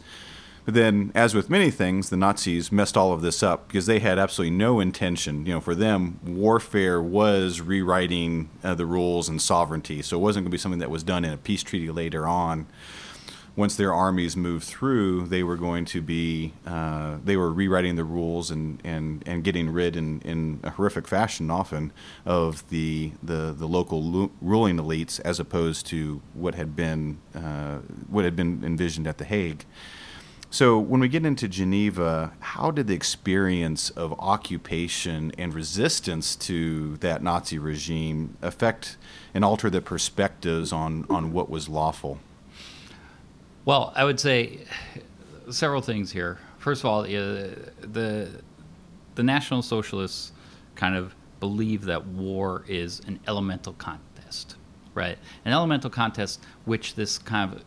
But 0.64 0.74
then, 0.74 1.12
as 1.14 1.32
with 1.32 1.48
many 1.48 1.70
things, 1.70 2.10
the 2.10 2.16
Nazis 2.16 2.72
messed 2.72 2.96
all 2.96 3.12
of 3.12 3.22
this 3.22 3.40
up 3.40 3.68
because 3.68 3.86
they 3.86 4.00
had 4.00 4.18
absolutely 4.18 4.56
no 4.56 4.80
intention. 4.80 5.46
You 5.46 5.54
know, 5.54 5.60
for 5.60 5.76
them, 5.76 6.18
warfare 6.24 7.00
was 7.00 7.60
rewriting 7.60 8.50
uh, 8.64 8.74
the 8.74 8.84
rules 8.84 9.28
and 9.28 9.40
sovereignty. 9.40 10.02
So 10.02 10.16
it 10.16 10.20
wasn't 10.20 10.42
going 10.42 10.50
to 10.50 10.54
be 10.54 10.58
something 10.58 10.80
that 10.80 10.90
was 10.90 11.04
done 11.04 11.24
in 11.24 11.32
a 11.32 11.36
peace 11.36 11.62
treaty 11.62 11.88
later 11.90 12.26
on. 12.26 12.66
Once 13.56 13.74
their 13.74 13.92
armies 13.92 14.36
moved 14.36 14.64
through, 14.64 15.26
they 15.26 15.42
were 15.42 15.56
going 15.56 15.86
to 15.86 16.02
be 16.02 16.52
uh, 16.66 17.16
they 17.24 17.36
were 17.36 17.50
rewriting 17.50 17.96
the 17.96 18.04
rules 18.04 18.50
and, 18.50 18.78
and, 18.84 19.24
and 19.26 19.42
getting 19.42 19.70
rid 19.70 19.96
in, 19.96 20.20
in 20.20 20.60
a 20.62 20.70
horrific 20.70 21.08
fashion 21.08 21.50
often 21.50 21.90
of 22.26 22.68
the 22.68 23.12
the, 23.22 23.54
the 23.56 23.66
local 23.66 24.02
lo- 24.02 24.30
ruling 24.42 24.76
elites 24.76 25.18
as 25.24 25.40
opposed 25.40 25.86
to 25.86 26.20
what 26.34 26.54
had 26.54 26.76
been 26.76 27.18
uh, 27.34 27.78
what 28.08 28.24
had 28.24 28.36
been 28.36 28.62
envisioned 28.62 29.06
at 29.06 29.16
the 29.16 29.24
Hague. 29.24 29.64
So 30.50 30.78
when 30.78 31.00
we 31.00 31.08
get 31.08 31.26
into 31.26 31.48
Geneva, 31.48 32.32
how 32.38 32.70
did 32.70 32.86
the 32.86 32.94
experience 32.94 33.90
of 33.90 34.12
occupation 34.18 35.32
and 35.36 35.52
resistance 35.52 36.36
to 36.36 36.96
that 36.98 37.22
Nazi 37.22 37.58
regime 37.58 38.36
affect 38.40 38.96
and 39.34 39.44
alter 39.44 39.68
the 39.68 39.80
perspectives 39.80 40.72
on, 40.72 41.04
on 41.10 41.32
what 41.32 41.50
was 41.50 41.68
lawful? 41.68 42.20
Well, 43.66 43.92
I 43.96 44.04
would 44.04 44.20
say 44.20 44.60
several 45.50 45.82
things 45.82 46.12
here. 46.12 46.38
First 46.58 46.82
of 46.82 46.86
all, 46.86 47.02
the 47.02 48.30
the 49.16 49.22
National 49.22 49.60
Socialists 49.60 50.30
kind 50.76 50.94
of 50.94 51.16
believe 51.40 51.84
that 51.86 52.06
war 52.06 52.64
is 52.68 53.00
an 53.08 53.18
elemental 53.26 53.72
contest, 53.72 54.54
right? 54.94 55.18
An 55.44 55.52
elemental 55.52 55.90
contest, 55.90 56.44
which 56.64 56.94
this 56.94 57.18
kind 57.18 57.54
of 57.54 57.64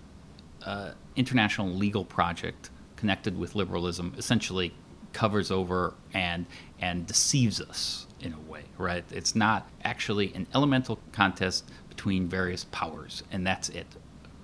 uh, 0.65 0.91
international 1.18 1.68
legal 1.68 2.06
project 2.06 2.70
connected 2.96 3.38
with 3.38 3.56
liberalism 3.56 4.13
essentially 4.18 4.74
covers 5.12 5.51
over 5.51 5.96
and 6.13 6.46
and 6.79 7.08
deceives 7.08 7.60
us 7.60 8.08
in 8.22 8.32
a 8.32 8.39
way, 8.50 8.63
right? 8.77 9.03
It's 9.12 9.36
not 9.36 9.70
actually 9.84 10.34
an 10.34 10.48
elemental 10.53 10.98
contest 11.12 11.70
between 11.89 12.29
various 12.29 12.63
powers, 12.72 13.24
and 13.34 13.46
that's 13.46 13.68
it, 13.68 13.88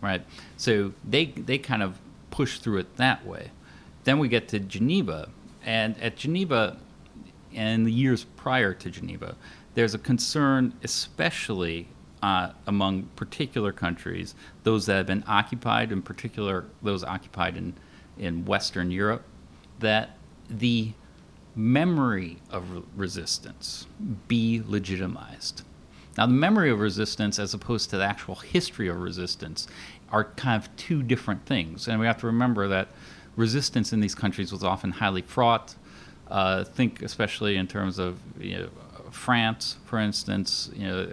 right? 0.06 0.26
So 0.58 0.94
they 1.04 1.26
they 1.26 1.58
kind 1.58 1.84
of 1.84 2.00
push 2.32 2.60
through 2.60 2.78
it 2.78 2.96
that 2.98 3.26
way. 3.26 3.52
Then 4.04 4.20
we 4.20 4.28
get 4.28 4.48
to 4.50 4.60
Geneva, 4.60 5.30
and 5.66 6.00
at 6.02 6.16
Geneva, 6.16 6.78
and 7.54 7.86
the 7.86 7.92
years 7.92 8.26
prior 8.36 8.74
to 8.74 8.90
Geneva, 8.90 9.36
there's 9.74 9.94
a 9.94 10.00
concern, 10.00 10.74
especially 10.84 11.88
uh, 12.22 12.52
among 12.68 13.04
particular 13.16 13.72
countries, 13.72 14.36
those 14.64 14.86
that 14.86 14.96
have 14.96 15.08
been 15.08 15.24
occupied, 15.28 15.92
in 15.92 16.02
particular 16.02 16.66
those 16.82 17.04
occupied 17.04 17.58
in 17.58 17.74
in 18.18 18.46
Western 18.46 18.92
Europe, 18.92 19.24
that 19.80 20.18
the 20.50 20.94
memory 21.56 22.38
of 22.50 22.84
resistance 22.98 23.88
be 24.28 24.62
legitimized. 24.66 25.64
Now, 26.18 26.26
the 26.26 26.34
memory 26.34 26.70
of 26.70 26.80
resistance, 26.80 27.40
as 27.40 27.54
opposed 27.54 27.90
to 27.90 27.98
the 27.98 28.06
actual 28.06 28.36
history 28.36 28.88
of 28.88 29.00
resistance, 29.00 29.68
are 30.10 30.24
kind 30.24 30.62
of 30.62 30.74
two 30.78 31.04
different 31.04 31.46
things. 31.46 31.88
And 31.88 32.00
we 32.00 32.06
have 32.06 32.20
to 32.22 32.28
remember 32.28 32.68
that 32.70 32.90
resistance 33.36 33.92
in 33.92 34.00
these 34.00 34.16
countries 34.16 34.52
was 34.52 34.64
often 34.64 34.92
highly 34.92 35.22
fraught. 35.22 35.76
Uh, 36.28 36.64
think 36.64 37.02
especially 37.02 37.56
in 37.56 37.68
terms 37.68 38.00
of 38.00 38.18
you 38.40 38.58
know, 38.58 38.70
France, 39.12 39.78
for 39.86 40.00
instance. 40.00 40.72
You 40.74 40.88
know, 40.88 41.12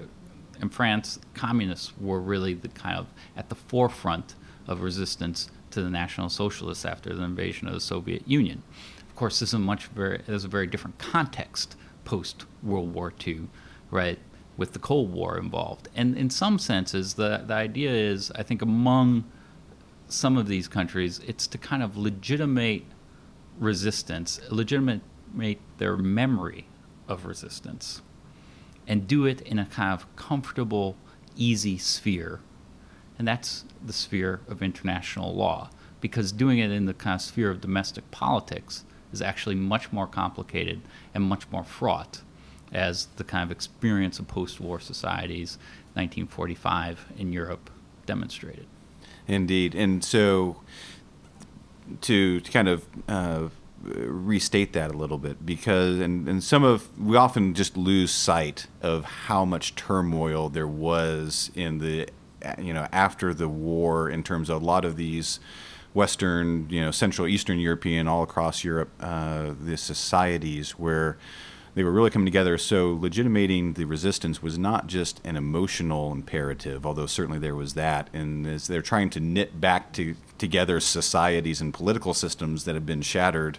in 0.60 0.68
France, 0.68 1.18
communists 1.34 1.92
were 2.00 2.20
really 2.20 2.54
the 2.54 2.68
kind 2.68 2.98
of 2.98 3.06
at 3.36 3.48
the 3.48 3.54
forefront 3.54 4.34
of 4.66 4.82
resistance 4.82 5.50
to 5.70 5.82
the 5.82 5.90
National 5.90 6.28
Socialists 6.28 6.84
after 6.84 7.14
the 7.14 7.22
invasion 7.22 7.66
of 7.66 7.74
the 7.74 7.80
Soviet 7.80 8.26
Union. 8.26 8.62
Of 9.08 9.16
course, 9.16 9.40
this 9.40 9.50
is 9.50 9.54
a 9.54 9.58
much 9.58 9.86
very 9.86 10.22
there's 10.26 10.44
a 10.44 10.48
very 10.48 10.66
different 10.66 10.98
context 10.98 11.76
post 12.04 12.44
World 12.62 12.94
War 12.94 13.12
II, 13.26 13.48
right? 13.90 14.18
With 14.56 14.72
the 14.74 14.78
Cold 14.78 15.12
War 15.12 15.38
involved, 15.38 15.88
and 15.94 16.16
in 16.16 16.30
some 16.30 16.58
senses, 16.58 17.14
the 17.14 17.42
the 17.46 17.54
idea 17.54 17.90
is 17.90 18.30
I 18.32 18.42
think 18.42 18.62
among 18.62 19.24
some 20.08 20.36
of 20.36 20.46
these 20.46 20.68
countries, 20.68 21.20
it's 21.26 21.46
to 21.46 21.58
kind 21.58 21.82
of 21.82 21.96
legitimate 21.96 22.84
resistance, 23.58 24.40
legitimate 24.50 25.00
their 25.78 25.96
memory 25.96 26.66
of 27.08 27.24
resistance, 27.24 28.02
and 28.86 29.08
do 29.08 29.24
it 29.24 29.40
in 29.40 29.58
a 29.58 29.64
kind 29.64 29.94
of 29.94 30.16
comfortable, 30.16 30.96
easy 31.34 31.78
sphere 31.78 32.40
and 33.22 33.28
that's 33.28 33.64
the 33.84 33.92
sphere 33.92 34.40
of 34.48 34.62
international 34.62 35.34
law. 35.34 35.70
Because 36.00 36.32
doing 36.32 36.58
it 36.58 36.72
in 36.72 36.86
the 36.86 36.94
kind 36.94 37.14
of 37.14 37.22
sphere 37.22 37.50
of 37.50 37.60
domestic 37.60 38.10
politics 38.10 38.84
is 39.12 39.22
actually 39.22 39.54
much 39.54 39.92
more 39.92 40.08
complicated 40.08 40.80
and 41.14 41.22
much 41.22 41.48
more 41.52 41.62
fraught, 41.62 42.22
as 42.72 43.06
the 43.16 43.24
kind 43.24 43.44
of 43.44 43.50
experience 43.50 44.18
of 44.18 44.28
post 44.28 44.60
war 44.60 44.80
societies, 44.80 45.58
1945 45.94 47.06
in 47.18 47.32
Europe, 47.32 47.70
demonstrated. 48.06 48.66
Indeed. 49.28 49.74
And 49.74 50.02
so, 50.04 50.60
to, 52.02 52.40
to 52.40 52.50
kind 52.50 52.68
of 52.68 52.86
uh, 53.08 53.48
restate 53.82 54.72
that 54.72 54.90
a 54.90 54.96
little 54.96 55.18
bit 55.18 55.44
because 55.44 55.98
and, 55.98 56.28
and 56.28 56.42
some 56.42 56.62
of 56.62 56.88
we 56.98 57.16
often 57.16 57.52
just 57.52 57.76
lose 57.76 58.12
sight 58.12 58.68
of 58.80 59.04
how 59.04 59.44
much 59.44 59.74
turmoil 59.74 60.48
there 60.48 60.68
was 60.68 61.50
in 61.56 61.78
the 61.78 62.08
you 62.58 62.72
know 62.72 62.86
after 62.92 63.34
the 63.34 63.48
war 63.48 64.08
in 64.08 64.22
terms 64.22 64.48
of 64.48 64.62
a 64.62 64.64
lot 64.64 64.84
of 64.84 64.96
these 64.96 65.40
Western, 65.94 66.68
you 66.70 66.80
know, 66.80 66.90
Central 66.90 67.28
Eastern 67.28 67.58
European, 67.58 68.08
all 68.08 68.22
across 68.22 68.64
Europe, 68.64 68.90
uh, 69.00 69.52
the 69.60 69.76
societies 69.76 70.72
where 70.72 71.18
they 71.74 71.84
were 71.84 71.92
really 71.92 72.10
coming 72.10 72.26
together. 72.26 72.58
So 72.58 72.98
legitimating 73.00 73.74
the 73.74 73.84
resistance 73.84 74.42
was 74.42 74.58
not 74.58 74.86
just 74.86 75.20
an 75.24 75.36
emotional 75.36 76.12
imperative, 76.12 76.84
although 76.84 77.06
certainly 77.06 77.38
there 77.38 77.54
was 77.54 77.74
that. 77.74 78.10
And 78.12 78.46
as 78.46 78.66
they're 78.66 78.82
trying 78.82 79.10
to 79.10 79.20
knit 79.20 79.60
back 79.60 79.92
to, 79.94 80.14
together 80.38 80.80
societies 80.80 81.60
and 81.60 81.72
political 81.72 82.14
systems 82.14 82.64
that 82.64 82.74
have 82.74 82.84
been 82.84 83.02
shattered, 83.02 83.58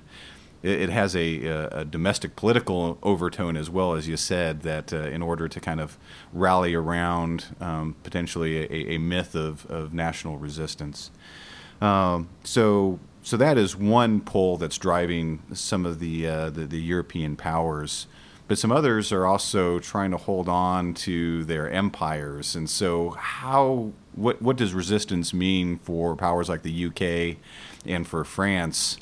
it, 0.63 0.89
has 0.89 1.13
a, 1.13 1.45
a, 1.45 1.83
domestic 1.83 2.37
political 2.37 2.97
overtone 3.03 3.57
as 3.57 3.69
well, 3.69 3.95
as 3.95 4.07
you 4.07 4.15
said, 4.15 4.61
that 4.61 4.93
uh, 4.93 4.97
in 4.97 5.21
order 5.21 5.49
to 5.49 5.59
kind 5.59 5.81
of 5.81 5.97
rally 6.31 6.73
around 6.73 7.47
um, 7.59 7.95
potentially 8.03 8.59
a, 8.59 8.93
a, 8.93 8.97
myth 8.97 9.35
of, 9.35 9.65
of 9.65 9.93
national 9.93 10.37
resistance. 10.37 11.11
Um, 11.81 12.29
so, 12.45 12.99
so 13.23 13.37
that 13.37 13.57
is 13.57 13.75
one 13.75 14.21
pull 14.21 14.57
that's 14.57 14.77
driving 14.77 15.41
some 15.53 15.85
of 15.85 15.99
the, 15.99 16.27
uh, 16.27 16.49
the, 16.49 16.65
the 16.65 16.79
European 16.79 17.35
powers 17.35 18.07
but 18.47 18.57
some 18.57 18.71
others 18.71 19.11
are 19.11 19.25
also 19.25 19.79
trying 19.79 20.11
to 20.11 20.17
hold 20.17 20.49
on 20.49 20.93
to 20.93 21.43
their 21.45 21.69
empires. 21.69 22.55
And 22.55 22.69
so, 22.69 23.11
how 23.11 23.93
what 24.15 24.41
what 24.41 24.57
does 24.57 24.73
resistance 24.73 25.33
mean 25.33 25.79
for 25.79 26.15
powers 26.15 26.49
like 26.49 26.61
the 26.61 26.85
UK 26.85 27.37
and 27.85 28.07
for 28.07 28.23
France? 28.23 28.97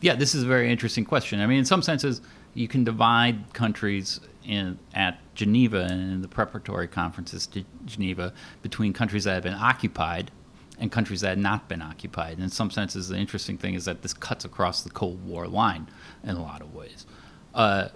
Yeah, 0.00 0.14
this 0.16 0.34
is 0.34 0.42
a 0.42 0.46
very 0.46 0.70
interesting 0.70 1.04
question. 1.04 1.40
I 1.40 1.46
mean, 1.46 1.60
in 1.60 1.64
some 1.64 1.82
senses, 1.82 2.20
you 2.54 2.68
can 2.68 2.84
divide 2.84 3.52
countries 3.52 4.20
in 4.44 4.78
at 4.92 5.18
Geneva 5.34 5.82
and 5.82 6.12
in 6.12 6.22
the 6.22 6.28
preparatory 6.28 6.88
conferences 6.88 7.46
to 7.48 7.64
Geneva 7.84 8.32
between 8.62 8.92
countries 8.92 9.24
that 9.24 9.34
have 9.34 9.42
been 9.44 9.54
occupied 9.54 10.30
and 10.78 10.92
countries 10.92 11.22
that 11.22 11.30
had 11.30 11.38
not 11.38 11.68
been 11.68 11.82
occupied. 11.82 12.34
And 12.34 12.42
in 12.42 12.50
some 12.50 12.70
senses, 12.70 13.08
the 13.08 13.16
interesting 13.16 13.56
thing 13.56 13.74
is 13.74 13.86
that 13.86 14.02
this 14.02 14.12
cuts 14.12 14.44
across 14.44 14.82
the 14.82 14.90
Cold 14.90 15.24
War 15.26 15.46
line 15.46 15.88
in 16.22 16.30
a 16.30 16.42
lot 16.42 16.60
of 16.60 16.74
ways. 16.74 17.06
Uh, 17.54 17.88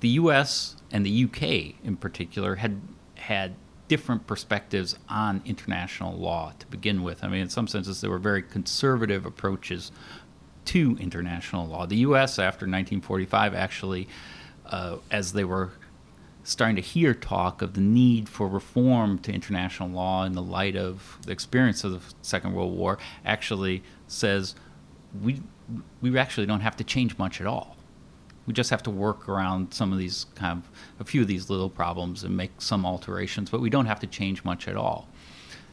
the 0.00 0.08
U.S. 0.08 0.76
and 0.90 1.06
the 1.06 1.10
U.K. 1.10 1.76
in 1.82 1.96
particular 1.96 2.56
had 2.56 2.80
had 3.16 3.54
different 3.88 4.26
perspectives 4.26 4.98
on 5.08 5.42
international 5.44 6.16
law 6.16 6.52
to 6.58 6.66
begin 6.66 7.02
with. 7.02 7.22
I 7.22 7.28
mean, 7.28 7.42
in 7.42 7.48
some 7.48 7.68
senses, 7.68 8.00
there 8.00 8.10
were 8.10 8.18
very 8.18 8.42
conservative 8.42 9.26
approaches 9.26 9.92
to 10.66 10.96
international 10.98 11.66
law. 11.66 11.86
The 11.86 11.98
U.S. 11.98 12.38
after 12.38 12.64
1945 12.64 13.54
actually, 13.54 14.08
uh, 14.66 14.96
as 15.10 15.32
they 15.32 15.44
were 15.44 15.72
starting 16.44 16.76
to 16.76 16.82
hear 16.82 17.14
talk 17.14 17.62
of 17.62 17.74
the 17.74 17.80
need 17.80 18.28
for 18.28 18.48
reform 18.48 19.18
to 19.20 19.32
international 19.32 19.88
law 19.88 20.24
in 20.24 20.32
the 20.32 20.42
light 20.42 20.76
of 20.76 21.18
the 21.24 21.32
experience 21.32 21.84
of 21.84 21.92
the 21.92 22.14
Second 22.22 22.54
World 22.54 22.76
War, 22.76 22.98
actually 23.24 23.82
says 24.08 24.54
we 25.22 25.42
we 26.00 26.18
actually 26.18 26.46
don't 26.46 26.60
have 26.60 26.76
to 26.76 26.84
change 26.84 27.16
much 27.18 27.40
at 27.40 27.46
all. 27.46 27.76
We 28.46 28.52
just 28.52 28.70
have 28.70 28.82
to 28.84 28.90
work 28.90 29.28
around 29.28 29.72
some 29.72 29.92
of 29.92 29.98
these 29.98 30.26
kind 30.34 30.58
of 30.58 30.70
a 31.00 31.04
few 31.04 31.22
of 31.22 31.28
these 31.28 31.48
little 31.48 31.70
problems 31.70 32.24
and 32.24 32.36
make 32.36 32.60
some 32.60 32.84
alterations, 32.84 33.50
but 33.50 33.60
we 33.60 33.70
don't 33.70 33.86
have 33.86 34.00
to 34.00 34.06
change 34.06 34.44
much 34.44 34.66
at 34.66 34.76
all. 34.76 35.08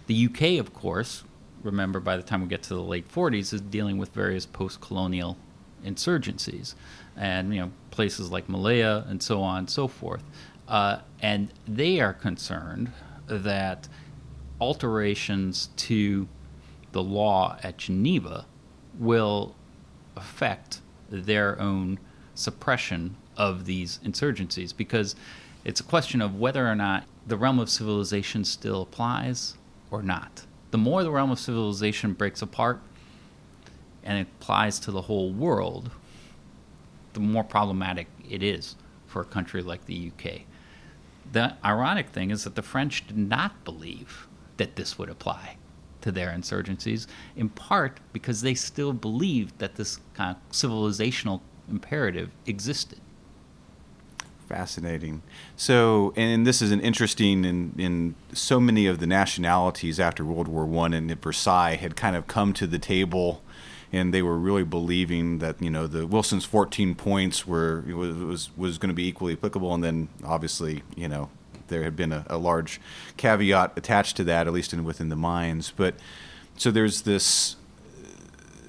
The 0.05 0.25
UK, 0.27 0.59
of 0.59 0.73
course, 0.73 1.23
remember 1.63 1.99
by 1.99 2.15
the 2.15 2.23
time 2.23 2.41
we 2.41 2.47
get 2.47 2.63
to 2.63 2.75
the 2.75 2.81
late 2.81 3.11
40s 3.11 3.53
is 3.53 3.61
dealing 3.61 3.97
with 3.97 4.09
various 4.09 4.45
post-colonial 4.45 5.37
insurgencies 5.83 6.75
and 7.15 7.53
you 7.53 7.61
know 7.61 7.71
places 7.91 8.31
like 8.31 8.49
Malaya 8.49 9.05
and 9.07 9.21
so 9.21 9.41
on 9.41 9.59
and 9.59 9.69
so 9.69 9.87
forth 9.87 10.23
uh, 10.69 10.99
and 11.21 11.51
they 11.67 11.99
are 11.99 12.13
concerned 12.13 12.91
that 13.27 13.89
alterations 14.61 15.69
to 15.75 16.27
the 16.91 17.03
law 17.03 17.57
at 17.61 17.77
Geneva 17.77 18.45
will 18.97 19.55
affect 20.15 20.81
their 21.09 21.59
own 21.59 21.99
suppression 22.33 23.15
of 23.35 23.65
these 23.65 23.99
insurgencies 24.03 24.75
because 24.75 25.15
it's 25.65 25.79
a 25.79 25.83
question 25.83 26.21
of 26.21 26.39
whether 26.39 26.67
or 26.67 26.75
not 26.75 27.03
the 27.27 27.37
realm 27.37 27.59
of 27.59 27.69
civilization 27.69 28.45
still 28.45 28.83
applies 28.83 29.57
or 29.91 30.01
not 30.01 30.45
the 30.71 30.77
more 30.77 31.03
the 31.03 31.11
realm 31.11 31.31
of 31.31 31.39
civilization 31.39 32.13
breaks 32.13 32.41
apart 32.41 32.79
and 34.03 34.21
applies 34.21 34.79
to 34.79 34.91
the 34.91 35.01
whole 35.01 35.31
world, 35.31 35.91
the 37.13 37.19
more 37.19 37.43
problematic 37.43 38.07
it 38.29 38.43
is 38.43 38.75
for 39.07 39.21
a 39.21 39.25
country 39.25 39.61
like 39.61 39.85
the 39.85 40.11
UK. 40.11 40.41
The 41.31 41.55
ironic 41.63 42.09
thing 42.09 42.31
is 42.31 42.43
that 42.43 42.55
the 42.55 42.61
French 42.61 43.07
did 43.07 43.17
not 43.17 43.63
believe 43.63 44.27
that 44.57 44.75
this 44.75 44.97
would 44.97 45.09
apply 45.09 45.57
to 46.01 46.11
their 46.11 46.29
insurgencies, 46.29 47.07
in 47.35 47.49
part 47.49 47.99
because 48.13 48.41
they 48.41 48.53
still 48.53 48.93
believed 48.93 49.59
that 49.59 49.75
this 49.75 49.99
kind 50.13 50.35
of 50.35 50.51
civilizational 50.51 51.41
imperative 51.69 52.31
existed. 52.45 52.99
Fascinating. 54.47 55.21
So, 55.55 56.11
and 56.15 56.47
this 56.47 56.61
is 56.61 56.71
an 56.71 56.79
interesting 56.79 57.45
in 57.45 57.75
in 57.77 58.15
so 58.33 58.59
many 58.59 58.87
of 58.87 58.99
the 58.99 59.05
nationalities 59.05 59.99
after 59.99 60.25
World 60.25 60.47
War 60.47 60.65
One 60.65 60.91
and 60.93 61.21
Versailles 61.21 61.75
had 61.75 61.95
kind 61.95 62.15
of 62.15 62.25
come 62.25 62.53
to 62.53 62.65
the 62.65 62.79
table, 62.79 63.43
and 63.91 64.13
they 64.13 64.21
were 64.21 64.37
really 64.37 64.63
believing 64.63 65.39
that 65.39 65.61
you 65.61 65.69
know 65.69 65.87
the 65.87 66.05
Wilson's 66.05 66.45
14 66.45 66.95
points 66.95 67.47
were 67.47 67.81
was 67.81 68.55
was, 68.55 68.77
going 68.77 68.89
to 68.89 68.95
be 68.95 69.07
equally 69.07 69.33
applicable, 69.33 69.73
and 69.73 69.83
then 69.83 70.09
obviously 70.23 70.83
you 70.95 71.07
know 71.07 71.29
there 71.67 71.83
had 71.83 71.95
been 71.95 72.11
a, 72.11 72.25
a 72.27 72.37
large 72.37 72.79
caveat 73.17 73.73
attached 73.75 74.17
to 74.17 74.23
that, 74.23 74.47
at 74.47 74.53
least 74.53 74.73
in, 74.73 74.83
within 74.83 75.09
the 75.09 75.15
minds. 75.15 75.71
But 75.75 75.95
so 76.57 76.71
there's 76.71 77.03
this 77.03 77.55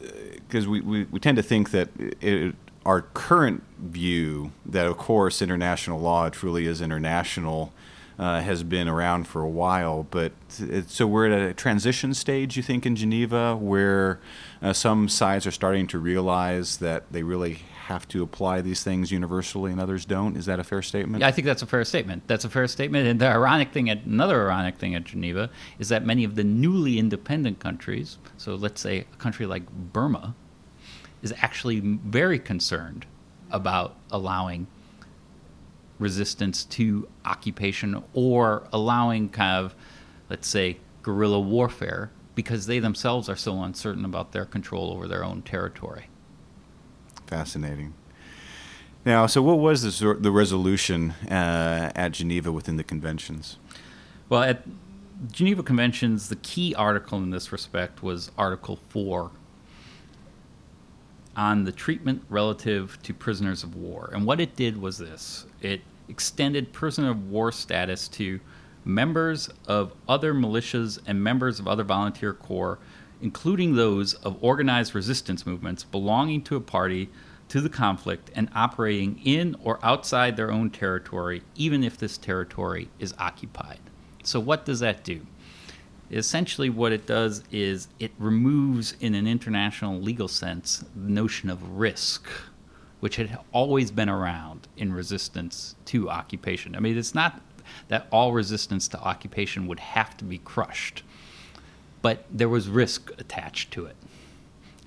uh, 0.03 0.09
because 0.49 0.67
we, 0.67 0.81
we, 0.81 1.05
we 1.05 1.19
tend 1.19 1.37
to 1.37 1.43
think 1.43 1.71
that 1.71 1.89
it, 1.99 2.55
our 2.87 3.03
current 3.03 3.63
view 3.79 4.53
that, 4.65 4.87
of 4.87 4.97
course, 4.97 5.43
international 5.43 6.01
law 6.01 6.29
truly 6.31 6.67
is 6.67 6.81
international. 6.81 7.73
Uh, 8.21 8.43
has 8.43 8.63
been 8.63 8.87
around 8.87 9.27
for 9.27 9.41
a 9.41 9.49
while, 9.49 10.07
but 10.11 10.33
so 10.87 11.07
we're 11.07 11.33
at 11.33 11.41
a 11.41 11.55
transition 11.55 12.13
stage, 12.13 12.55
you 12.55 12.63
think, 12.63 12.85
in 12.85 12.95
Geneva, 12.95 13.57
where 13.57 14.21
uh, 14.61 14.75
some 14.75 15.09
sides 15.09 15.47
are 15.47 15.51
starting 15.51 15.87
to 15.87 15.99
realize 15.99 16.77
that 16.77 17.11
they 17.11 17.23
really 17.23 17.61
have 17.87 18.07
to 18.09 18.23
apply 18.23 18.61
these 18.61 18.85
things 18.85 19.11
universally 19.11 19.73
and 19.73 19.81
others 19.81 20.05
don't. 20.05 20.37
Is 20.37 20.45
that 20.45 20.61
a 20.61 20.65
fair 20.65 20.83
statement? 20.83 21.23
Yeah, 21.23 21.29
I 21.29 21.33
think 21.33 21.47
that's 21.47 21.63
a 21.63 21.67
fair 21.67 21.83
statement. 21.83 22.25
That's 22.27 22.45
a 22.45 22.51
fair 22.51 22.69
statement. 22.69 23.09
And 23.09 23.19
the 23.19 23.27
ironic 23.27 23.73
thing, 23.73 23.89
at, 23.89 24.05
another 24.05 24.43
ironic 24.43 24.77
thing 24.77 24.95
at 24.95 25.05
Geneva, 25.05 25.49
is 25.79 25.89
that 25.89 26.05
many 26.05 26.23
of 26.23 26.35
the 26.35 26.45
newly 26.45 26.99
independent 26.99 27.59
countries, 27.59 28.19
so 28.37 28.55
let's 28.55 28.83
say 28.83 28.99
a 28.99 29.17
country 29.17 29.47
like 29.47 29.67
Burma, 29.71 30.35
is 31.23 31.33
actually 31.39 31.81
very 31.81 32.39
concerned 32.39 33.07
about 33.51 33.97
allowing 34.11 34.67
resistance 36.01 36.65
to 36.65 37.07
occupation 37.25 38.03
or 38.15 38.67
allowing 38.73 39.29
kind 39.29 39.65
of, 39.65 39.75
let's 40.29 40.49
say, 40.49 40.79
guerrilla 41.03 41.39
warfare 41.39 42.11
because 42.35 42.67
they 42.67 42.79
themselves 42.79 43.29
are 43.29 43.37
so 43.37 43.63
uncertain 43.63 44.05
about 44.05 44.33
their 44.33 44.45
control 44.45 44.91
over 44.91 45.07
their 45.07 45.23
own 45.23 45.43
territory. 45.43 46.07
Fascinating. 47.27 47.95
Now, 49.05 49.27
so 49.27 49.41
what 49.43 49.59
was 49.59 49.83
this, 49.83 50.01
the 50.01 50.33
resolution 50.33 51.13
uh, 51.31 51.93
at 51.95 52.13
Geneva 52.13 52.51
within 52.51 52.77
the 52.77 52.85
conventions? 52.85 53.59
Well, 54.29 54.43
at 54.43 54.65
Geneva 55.31 55.63
Conventions, 55.63 56.29
the 56.29 56.37
key 56.37 56.75
article 56.75 57.19
in 57.19 57.31
this 57.31 57.53
respect 57.53 58.03
was 58.03 58.31
Article 58.39 58.79
4 58.89 59.31
on 61.37 61.65
the 61.65 61.73
treatment 61.73 62.23
relative 62.29 62.99
to 63.03 63.15
prisoners 63.15 63.63
of 63.63 63.75
war. 63.75 64.11
And 64.13 64.27
what 64.27 64.41
it 64.41 64.57
did 64.57 64.81
was 64.81 64.99
this 64.99 65.47
it 65.61 65.81
extended 66.11 66.73
prisoner 66.73 67.11
of 67.11 67.31
war 67.31 67.53
status 67.53 68.09
to 68.09 68.41
members 68.85 69.49
of 69.67 69.93
other 70.09 70.35
militias 70.35 70.99
and 71.07 71.23
members 71.23 71.61
of 71.61 71.69
other 71.69 71.85
volunteer 71.85 72.33
corps, 72.33 72.79
including 73.23 73.75
those 73.75 74.15
of 74.15 74.37
organized 74.43 74.95
resistance 74.95 75.47
movements 75.47 75.85
belonging 75.85 76.43
to 76.43 76.57
a 76.57 76.61
party 76.61 77.09
to 77.49 77.61
the 77.61 77.69
conflict 77.69 78.31
and 78.35 78.49
operating 78.55 79.21
in 79.25 79.57
or 79.63 79.79
outside 79.83 80.37
their 80.37 80.53
own 80.53 80.71
territory, 80.71 81.43
even 81.57 81.83
if 81.83 81.97
this 81.97 82.19
territory 82.19 82.89
is 82.99 83.15
occupied. 83.19 83.81
So, 84.23 84.39
what 84.39 84.65
does 84.65 84.81
that 84.81 85.05
do? 85.05 85.27
essentially 86.11 86.69
what 86.69 86.93
it 86.93 87.07
does 87.07 87.45
is 87.53 87.89
it 87.99 88.11
removes 88.19 88.95
in 89.01 89.15
an 89.15 89.27
international 89.27 90.01
legal 90.01 90.29
sense 90.29 90.85
the 90.97 91.11
notion 91.11 91.49
of 91.49 91.79
risk 91.79 92.29
which 93.01 93.17
had 93.17 93.39
always 93.53 93.91
been 93.91 94.09
around 94.09 94.69
in 94.77 94.93
resistance 94.93 95.75
to 95.85 96.09
occupation 96.09 96.75
i 96.77 96.81
mean 96.81 96.97
it's 96.97 97.15
not 97.15 97.41
that 97.89 98.07
all 98.11 98.33
resistance 98.33 98.89
to 98.89 99.01
occupation 99.01 99.67
would 99.67 99.81
have 99.81 100.17
to 100.17 100.25
be 100.25 100.39
crushed 100.39 101.03
but 102.03 102.25
there 102.31 102.49
was 102.49 102.69
risk 102.69 103.11
attached 103.19 103.71
to 103.71 103.85
it 103.85 103.97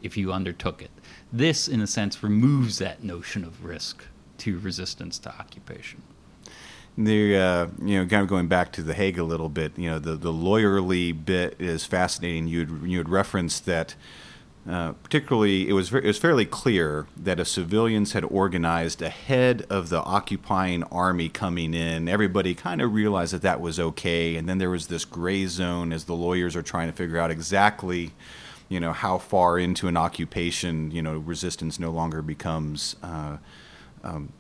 if 0.02 0.18
you 0.18 0.32
undertook 0.32 0.82
it 0.82 0.92
this 1.32 1.68
in 1.68 1.82
a 1.82 1.88
sense 1.88 2.24
removes 2.24 2.78
that 2.80 3.04
notion 3.04 3.44
of 3.44 3.64
risk 3.64 4.06
to 4.38 4.60
resistance 4.60 5.18
to 5.20 5.30
occupation 5.40 6.02
the 6.98 7.36
uh, 7.38 7.68
you 7.84 8.00
know 8.00 8.06
kind 8.06 8.22
of 8.22 8.28
going 8.28 8.48
back 8.48 8.72
to 8.74 8.84
the 8.84 8.94
Hague 8.94 9.18
a 9.18 9.24
little 9.24 9.50
bit, 9.50 9.78
you 9.78 9.90
know 9.90 10.00
the 10.00 10.16
the 10.16 10.32
lawyerly 10.32 11.14
bit 11.14 11.56
is 11.60 11.86
fascinating. 11.86 12.48
You 12.48 12.60
had, 12.60 12.70
you 12.84 12.98
had 12.98 13.10
referenced 13.10 13.66
that. 13.66 13.96
Uh, 14.68 14.94
particularly, 15.04 15.68
it 15.68 15.74
was 15.74 15.94
it 15.94 16.06
was 16.06 16.18
fairly 16.18 16.46
clear 16.46 17.06
that 17.18 17.38
if 17.38 17.50
civilians 17.50 18.14
had 18.14 18.24
organized 18.24 19.02
ahead 19.02 19.66
of 19.70 19.90
the 19.90 20.02
occupying 20.04 20.84
army 20.84 21.28
coming 21.28 21.74
in, 21.74 22.08
everybody 22.08 22.56
kind 22.56 22.82
of 22.82 22.94
realized 22.94 23.34
that 23.34 23.42
that 23.42 23.60
was 23.60 23.78
okay. 23.78 24.38
And 24.38 24.48
then 24.48 24.60
there 24.60 24.70
was 24.70 24.88
this 24.88 25.04
gray 25.04 25.48
zone 25.48 25.92
as 25.92 26.06
the 26.06 26.14
lawyers 26.14 26.56
are 26.56 26.62
trying 26.62 26.88
to 26.88 26.96
figure 26.96 27.18
out 27.18 27.30
exactly, 27.30 28.14
you 28.70 28.80
know, 28.80 28.94
how 28.94 29.18
far 29.18 29.60
into 29.60 29.90
an 29.90 29.98
occupation, 29.98 30.92
you 30.92 31.02
know, 31.02 31.18
resistance 31.18 31.78
no 31.78 31.92
longer 31.92 32.22
becomes 32.22 32.96
uh, 33.04 33.38
um, 34.02 34.32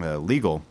uh, 0.00 0.18
legal. 0.18 0.62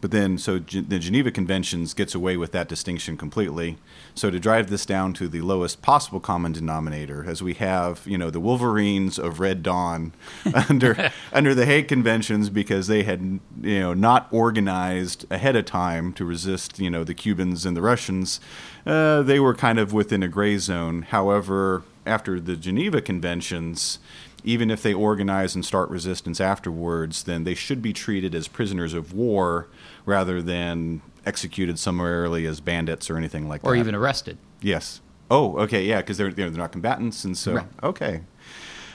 But 0.00 0.10
then, 0.10 0.38
so 0.38 0.58
G- 0.58 0.80
the 0.80 0.98
Geneva 0.98 1.30
Conventions 1.30 1.94
gets 1.94 2.14
away 2.14 2.36
with 2.36 2.52
that 2.52 2.68
distinction 2.68 3.16
completely. 3.16 3.78
So 4.14 4.30
to 4.30 4.38
drive 4.38 4.68
this 4.68 4.86
down 4.86 5.12
to 5.14 5.28
the 5.28 5.40
lowest 5.40 5.82
possible 5.82 6.20
common 6.20 6.52
denominator, 6.52 7.24
as 7.28 7.42
we 7.42 7.54
have, 7.54 8.02
you 8.06 8.18
know, 8.18 8.30
the 8.30 8.40
Wolverines 8.40 9.18
of 9.18 9.40
Red 9.40 9.62
Dawn 9.62 10.12
under 10.68 11.10
under 11.32 11.54
the 11.54 11.66
Hague 11.66 11.88
Conventions 11.88 12.50
because 12.50 12.86
they 12.86 13.02
had, 13.02 13.40
you 13.62 13.80
know, 13.80 13.94
not 13.94 14.28
organized 14.30 15.24
ahead 15.30 15.56
of 15.56 15.64
time 15.64 16.12
to 16.14 16.24
resist, 16.24 16.78
you 16.78 16.90
know, 16.90 17.04
the 17.04 17.14
Cubans 17.14 17.64
and 17.66 17.76
the 17.76 17.82
Russians. 17.82 18.40
Uh, 18.84 19.22
they 19.22 19.40
were 19.40 19.54
kind 19.54 19.78
of 19.78 19.92
within 19.92 20.22
a 20.22 20.28
gray 20.28 20.58
zone. 20.58 21.02
However, 21.02 21.82
after 22.06 22.40
the 22.40 22.56
Geneva 22.56 23.00
Conventions, 23.00 23.98
even 24.44 24.70
if 24.70 24.82
they 24.82 24.94
organize 24.94 25.54
and 25.54 25.64
start 25.64 25.90
resistance 25.90 26.40
afterwards, 26.40 27.24
then 27.24 27.44
they 27.44 27.54
should 27.54 27.82
be 27.82 27.92
treated 27.92 28.34
as 28.34 28.48
prisoners 28.48 28.94
of 28.94 29.12
war 29.12 29.68
rather 30.04 30.40
than 30.40 31.02
executed 31.26 31.78
summarily 31.78 32.46
as 32.46 32.60
bandits 32.60 33.10
or 33.10 33.16
anything 33.16 33.48
like 33.48 33.62
or 33.62 33.70
that. 33.70 33.70
Or 33.70 33.76
even 33.76 33.94
arrested. 33.94 34.38
Yes. 34.60 35.00
Oh, 35.30 35.58
okay, 35.58 35.84
yeah, 35.84 36.00
because 36.00 36.18
they're, 36.18 36.32
they're 36.32 36.50
not 36.50 36.70
combatants, 36.70 37.24
and 37.24 37.36
so 37.36 37.54
right. 37.54 37.66
okay. 37.82 38.20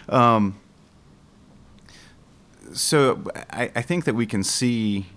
Um, 0.07 0.59
so 2.73 3.21
I, 3.51 3.71
I, 3.75 3.81
think 3.81 4.05
that 4.05 4.15
we 4.15 4.25
can 4.25 4.43
see, 4.43 5.07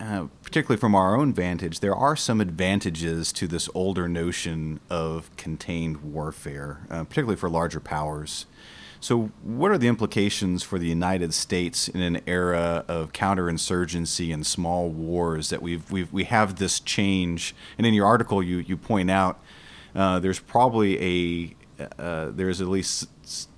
uh, 0.00 0.26
particularly 0.42 0.80
from 0.80 0.94
our 0.94 1.16
own 1.16 1.32
vantage, 1.32 1.80
there 1.80 1.94
are 1.94 2.16
some 2.16 2.40
advantages 2.40 3.32
to 3.32 3.46
this 3.46 3.68
older 3.74 4.08
notion 4.08 4.80
of 4.90 5.34
contained 5.36 5.98
warfare, 5.98 6.86
uh, 6.90 7.04
particularly 7.04 7.36
for 7.36 7.48
larger 7.48 7.80
powers. 7.80 8.46
So, 9.00 9.30
what 9.42 9.72
are 9.72 9.78
the 9.78 9.88
implications 9.88 10.62
for 10.62 10.78
the 10.78 10.86
United 10.86 11.34
States 11.34 11.88
in 11.88 12.00
an 12.00 12.20
era 12.26 12.84
of 12.86 13.12
counterinsurgency 13.12 14.32
and 14.32 14.46
small 14.46 14.90
wars 14.90 15.50
that 15.50 15.60
we've, 15.60 15.90
we've 15.90 16.12
we 16.12 16.24
have 16.24 16.56
this 16.56 16.78
change? 16.78 17.52
And 17.78 17.86
in 17.86 17.94
your 17.94 18.06
article, 18.06 18.42
you 18.42 18.58
you 18.58 18.76
point 18.76 19.10
out 19.10 19.40
uh, 19.94 20.20
there's 20.20 20.38
probably 20.38 21.54
a 21.80 21.88
uh, 21.98 22.30
there's 22.30 22.60
at 22.60 22.68
least 22.68 23.08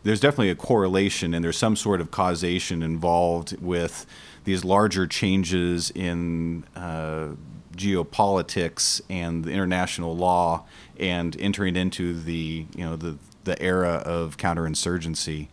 there's 0.03 0.21
definitely 0.21 0.51
a 0.51 0.55
correlation 0.55 1.35
and 1.35 1.45
there's 1.45 1.59
some 1.59 1.77
sort 1.77 2.01
of 2.01 2.11
causation 2.11 2.83
involved 2.83 3.61
with 3.61 4.07
these 4.45 4.65
larger 4.65 5.07
changes 5.07 5.91
in 5.91 6.65
uh, 6.77 7.29
geopolitics 7.77 9.01
and 9.09 9.45
the 9.45 9.51
international 9.51 10.17
law 10.17 10.65
and 10.99 11.37
entering 11.41 11.77
into 11.77 12.19
the 12.21 12.67
you 12.75 12.85
know 12.85 12.97
the 12.97 13.17
the 13.45 13.61
era 13.63 14.03
of 14.05 14.37
counterinsurgency. 14.37 15.49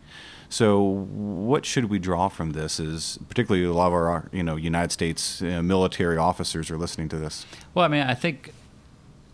So, 0.48 0.82
what 0.82 1.64
should 1.64 1.86
we 1.86 1.98
draw 1.98 2.28
from 2.28 2.50
this? 2.52 2.78
Is 2.78 3.18
particularly 3.28 3.64
a 3.64 3.72
lot 3.72 3.86
of 3.86 3.94
our, 3.94 4.28
you 4.32 4.42
know, 4.42 4.56
United 4.56 4.92
States 4.92 5.40
uh, 5.40 5.62
military 5.62 6.18
officers 6.18 6.70
are 6.70 6.76
listening 6.76 7.08
to 7.08 7.16
this. 7.16 7.46
Well, 7.72 7.86
I 7.86 7.88
mean, 7.88 8.02
I 8.02 8.12
think 8.12 8.52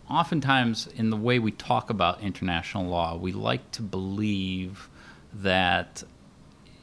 oftentimes 0.09 0.87
in 0.87 1.09
the 1.09 1.17
way 1.17 1.39
we 1.39 1.51
talk 1.51 1.89
about 1.89 2.21
international 2.21 2.85
law, 2.85 3.15
we 3.15 3.31
like 3.31 3.71
to 3.71 3.81
believe 3.81 4.89
that 5.33 6.03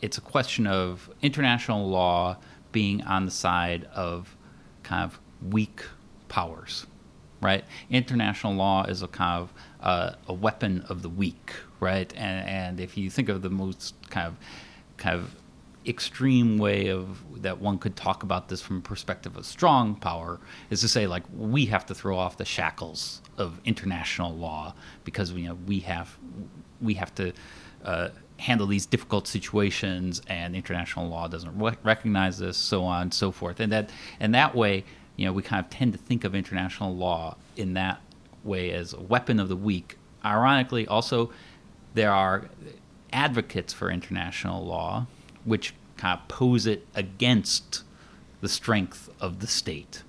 it's 0.03 0.19
a 0.19 0.21
question 0.21 0.67
of 0.67 1.11
international 1.23 1.89
law 1.89 2.37
being 2.73 3.03
on 3.03 3.25
the 3.25 3.31
side 3.31 3.85
of 3.95 4.37
kind 4.83 5.05
of 5.05 5.19
weak 5.53 5.83
powers 6.29 6.87
right? 7.41 7.65
International 7.91 8.55
law 8.55 8.85
is 8.85 9.03
a 9.03 9.09
kind 9.09 9.43
of 9.43 9.53
uh, 9.81 10.13
a 10.29 10.33
weapon 10.33 10.85
of 10.89 11.03
the 11.03 11.09
weak, 11.09 11.53
right? 11.81 12.13
And, 12.17 12.49
and 12.49 12.81
if 12.81 12.97
you 12.97 13.11
think 13.11 13.29
of 13.29 13.43
the 13.43 13.51
most 13.51 13.95
kind 14.11 14.29
of 14.29 14.37
kind 14.97 15.17
of 15.17 15.35
extreme 15.89 16.59
way 16.59 16.89
of 16.89 17.43
that 17.43 17.61
one 17.61 17.79
could 17.79 17.97
talk 17.97 18.23
about 18.23 18.49
this 18.49 18.61
from 18.61 18.79
a 18.79 18.81
perspective 18.81 19.37
of 19.37 19.47
strong 19.47 19.95
power 19.95 20.41
is 20.71 20.81
to 20.81 20.89
say 20.89 21.07
like 21.07 21.23
we 21.37 21.67
have 21.67 21.87
to 21.87 21.95
throw 21.95 22.17
off 22.17 22.37
the 22.37 22.45
shackles 22.45 23.23
of 23.39 23.61
international 23.65 24.35
law 24.35 24.75
because 25.05 25.33
you 25.33 25.49
know 25.49 25.57
we 25.67 25.81
have 25.81 26.17
we 26.81 26.95
have 26.95 27.15
to 27.15 27.33
uh, 27.85 28.09
handle 28.39 28.67
these 28.67 28.87
difficult 28.87 29.27
situations 29.27 30.21
and 30.27 30.55
international 30.55 31.09
law 31.09 31.27
doesn't 31.29 31.59
re- 31.59 31.77
recognize 31.83 32.39
this 32.39 32.57
so 32.57 32.85
on 32.85 33.03
and 33.03 33.15
so 33.15 33.31
forth. 33.31 33.61
And 33.61 33.73
that 33.73 33.91
and 34.21 34.35
that 34.35 34.55
way 34.55 34.85
you 35.17 35.27
know 35.27 35.33
we 35.33 35.43
kind 35.43 35.65
of 35.65 35.71
tend 35.71 35.93
to 35.93 35.99
think 35.99 36.25
of 36.25 36.35
international 36.35 36.95
law 36.95 37.37
in 37.57 37.75
that 37.75 38.01
way 38.45 38.71
as 38.73 38.93
a 38.93 39.01
weapon 39.01 39.41
of 39.41 39.49
the 39.49 39.57
weak. 39.57 39.99
Ironically 40.25 40.87
also 40.87 41.31
there 41.95 42.13
are 42.13 42.49
advocates 43.13 43.73
for 43.73 43.91
international 43.91 44.65
law 44.65 45.07
which 45.47 45.73
kind 45.97 46.21
of 46.21 46.29
pose 46.29 46.67
it 46.67 46.87
against 46.95 47.83
the 48.43 48.49
strength 48.49 49.09
of 49.21 49.41
the 49.41 49.47
state. 49.47 50.03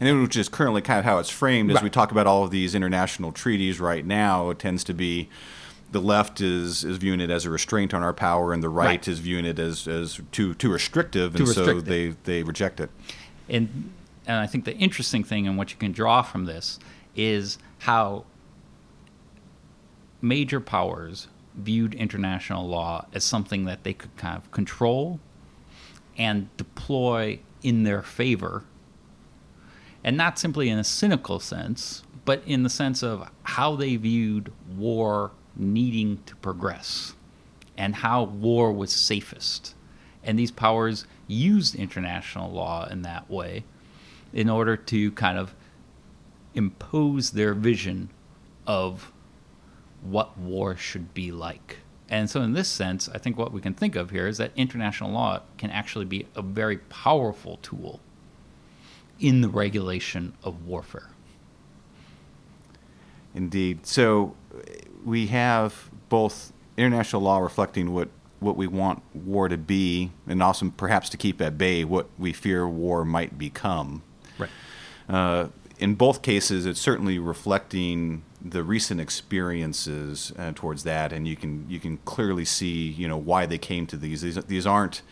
And 0.00 0.22
which 0.22 0.36
is 0.36 0.48
currently 0.48 0.82
kind 0.82 0.98
of 0.98 1.04
how 1.04 1.18
it's 1.18 1.30
framed 1.30 1.70
as 1.72 1.82
we 1.82 1.90
talk 1.90 2.12
about 2.12 2.26
all 2.26 2.44
of 2.44 2.50
these 2.50 2.74
international 2.74 3.32
treaties 3.32 3.80
right 3.80 4.04
now. 4.04 4.50
It 4.50 4.58
tends 4.58 4.84
to 4.84 4.94
be 4.94 5.28
the 5.92 6.00
left 6.00 6.40
is 6.40 6.84
is 6.84 6.96
viewing 6.96 7.20
it 7.20 7.30
as 7.30 7.44
a 7.44 7.50
restraint 7.50 7.94
on 7.94 8.02
our 8.02 8.12
power, 8.12 8.52
and 8.52 8.62
the 8.62 8.68
right, 8.68 8.86
right. 8.86 9.08
is 9.08 9.20
viewing 9.20 9.46
it 9.46 9.58
as, 9.58 9.86
as 9.86 10.20
too 10.32 10.54
too 10.54 10.70
restrictive, 10.72 11.32
too 11.32 11.38
and 11.38 11.48
restrictive. 11.48 11.84
so 11.84 11.90
they 11.90 12.08
they 12.24 12.42
reject 12.42 12.80
it. 12.80 12.90
And 13.48 13.92
and 14.26 14.38
I 14.38 14.46
think 14.46 14.64
the 14.64 14.76
interesting 14.76 15.22
thing 15.22 15.46
and 15.46 15.56
what 15.56 15.70
you 15.70 15.76
can 15.76 15.92
draw 15.92 16.22
from 16.22 16.46
this 16.46 16.78
is 17.14 17.58
how 17.80 18.24
major 20.20 20.58
powers 20.58 21.28
viewed 21.56 21.94
international 21.94 22.66
law 22.66 23.06
as 23.12 23.24
something 23.24 23.64
that 23.64 23.84
they 23.84 23.92
could 23.92 24.16
kind 24.16 24.36
of 24.36 24.50
control 24.50 25.20
and 26.16 26.54
deploy 26.56 27.38
in 27.62 27.84
their 27.84 28.02
favor. 28.02 28.64
And 30.02 30.16
not 30.16 30.38
simply 30.38 30.68
in 30.68 30.78
a 30.78 30.84
cynical 30.84 31.40
sense, 31.40 32.02
but 32.24 32.42
in 32.46 32.62
the 32.62 32.70
sense 32.70 33.02
of 33.02 33.30
how 33.42 33.76
they 33.76 33.96
viewed 33.96 34.52
war 34.76 35.32
needing 35.56 36.22
to 36.26 36.36
progress 36.36 37.14
and 37.76 37.96
how 37.96 38.24
war 38.24 38.72
was 38.72 38.92
safest. 38.92 39.74
And 40.22 40.38
these 40.38 40.50
powers 40.50 41.06
used 41.26 41.74
international 41.74 42.50
law 42.50 42.86
in 42.86 43.02
that 43.02 43.30
way 43.30 43.64
in 44.32 44.48
order 44.48 44.76
to 44.76 45.10
kind 45.12 45.38
of 45.38 45.54
impose 46.54 47.32
their 47.32 47.54
vision 47.54 48.10
of 48.66 49.12
what 50.04 50.38
war 50.38 50.76
should 50.76 51.14
be 51.14 51.32
like. 51.32 51.78
And 52.08 52.28
so, 52.28 52.42
in 52.42 52.52
this 52.52 52.68
sense, 52.68 53.08
I 53.08 53.18
think 53.18 53.38
what 53.38 53.52
we 53.52 53.60
can 53.60 53.74
think 53.74 53.96
of 53.96 54.10
here 54.10 54.28
is 54.28 54.38
that 54.38 54.52
international 54.56 55.10
law 55.10 55.40
can 55.58 55.70
actually 55.70 56.04
be 56.04 56.26
a 56.36 56.42
very 56.42 56.76
powerful 56.78 57.58
tool 57.62 58.00
in 59.18 59.40
the 59.40 59.48
regulation 59.48 60.34
of 60.42 60.66
warfare. 60.66 61.10
Indeed. 63.34 63.86
So, 63.86 64.36
we 65.04 65.28
have 65.28 65.90
both 66.08 66.52
international 66.76 67.22
law 67.22 67.38
reflecting 67.38 67.92
what, 67.92 68.08
what 68.38 68.56
we 68.56 68.66
want 68.66 69.02
war 69.14 69.48
to 69.48 69.56
be, 69.56 70.10
and 70.26 70.42
also 70.42 70.70
perhaps 70.76 71.08
to 71.08 71.16
keep 71.16 71.40
at 71.40 71.56
bay 71.56 71.84
what 71.84 72.08
we 72.18 72.32
fear 72.32 72.68
war 72.68 73.04
might 73.04 73.38
become. 73.38 74.02
Right. 74.38 74.50
Uh, 75.08 75.46
in 75.78 75.94
both 75.94 76.22
cases, 76.22 76.66
it's 76.66 76.80
certainly 76.80 77.18
reflecting 77.18 78.22
the 78.40 78.62
recent 78.62 79.00
experiences 79.00 80.32
uh, 80.38 80.52
towards 80.54 80.84
that, 80.84 81.12
and 81.12 81.26
you 81.26 81.36
can 81.36 81.66
you 81.68 81.80
can 81.80 81.98
clearly 81.98 82.44
see 82.44 82.88
you 82.88 83.08
know 83.08 83.16
why 83.16 83.46
they 83.46 83.58
came 83.58 83.86
to 83.86 83.96
these. 83.96 84.22
These, 84.22 84.36
these 84.44 84.66
aren't 84.66 85.02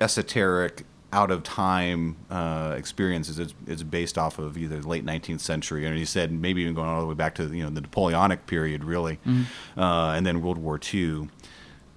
esoteric, 0.00 0.84
out 1.12 1.30
of 1.30 1.42
time 1.42 2.16
uh, 2.30 2.74
experiences. 2.76 3.38
It's, 3.38 3.54
it's 3.66 3.82
based 3.82 4.18
off 4.18 4.38
of 4.38 4.58
either 4.58 4.80
the 4.80 4.88
late 4.88 5.04
19th 5.04 5.40
century, 5.40 5.86
and 5.86 5.96
he 5.96 6.04
said 6.04 6.32
maybe 6.32 6.62
even 6.62 6.74
going 6.74 6.88
all 6.88 7.00
the 7.00 7.06
way 7.06 7.14
back 7.14 7.34
to 7.36 7.44
you 7.44 7.64
know 7.64 7.70
the 7.70 7.80
Napoleonic 7.80 8.46
period, 8.46 8.84
really, 8.84 9.18
mm-hmm. 9.26 9.80
uh, 9.80 10.14
and 10.14 10.26
then 10.26 10.42
World 10.42 10.58
War 10.58 10.78
II. 10.92 11.28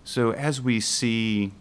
So 0.04 0.32
as 0.32 0.62
we 0.62 0.80
see 0.80 1.52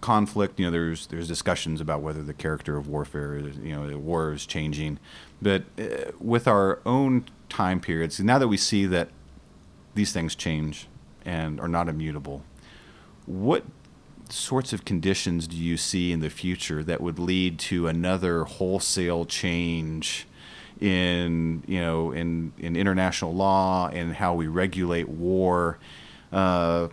conflict, 0.00 0.58
you 0.58 0.66
know, 0.66 0.70
there's 0.70 1.06
there's 1.08 1.28
discussions 1.28 1.80
about 1.80 2.02
whether 2.02 2.22
the 2.22 2.34
character 2.34 2.76
of 2.76 2.88
warfare, 2.88 3.38
you 3.38 3.74
know, 3.74 3.88
the 3.88 3.98
war 3.98 4.32
is 4.32 4.46
changing, 4.46 4.98
but 5.40 5.64
uh, 5.78 6.12
with 6.20 6.46
our 6.46 6.80
own 6.86 7.24
time 7.48 7.80
periods. 7.80 8.20
Now 8.20 8.38
that 8.38 8.48
we 8.48 8.56
see 8.56 8.86
that 8.86 9.08
these 9.94 10.12
things 10.12 10.34
change 10.34 10.88
and 11.24 11.60
are 11.60 11.68
not 11.68 11.88
immutable, 11.88 12.44
what 13.26 13.64
sorts 14.30 14.72
of 14.72 14.84
conditions 14.84 15.46
do 15.46 15.56
you 15.56 15.76
see 15.76 16.12
in 16.12 16.20
the 16.20 16.30
future 16.30 16.84
that 16.84 17.00
would 17.00 17.18
lead 17.18 17.58
to 17.58 17.86
another 17.86 18.44
wholesale 18.44 19.24
change 19.24 20.26
in 20.80 21.64
you 21.66 21.80
know 21.80 22.12
in 22.12 22.52
in 22.58 22.76
international 22.76 23.34
law 23.34 23.88
and 23.88 24.14
how 24.14 24.34
we 24.34 24.46
regulate 24.46 25.08
war? 25.08 25.78
Uh, 26.32 26.88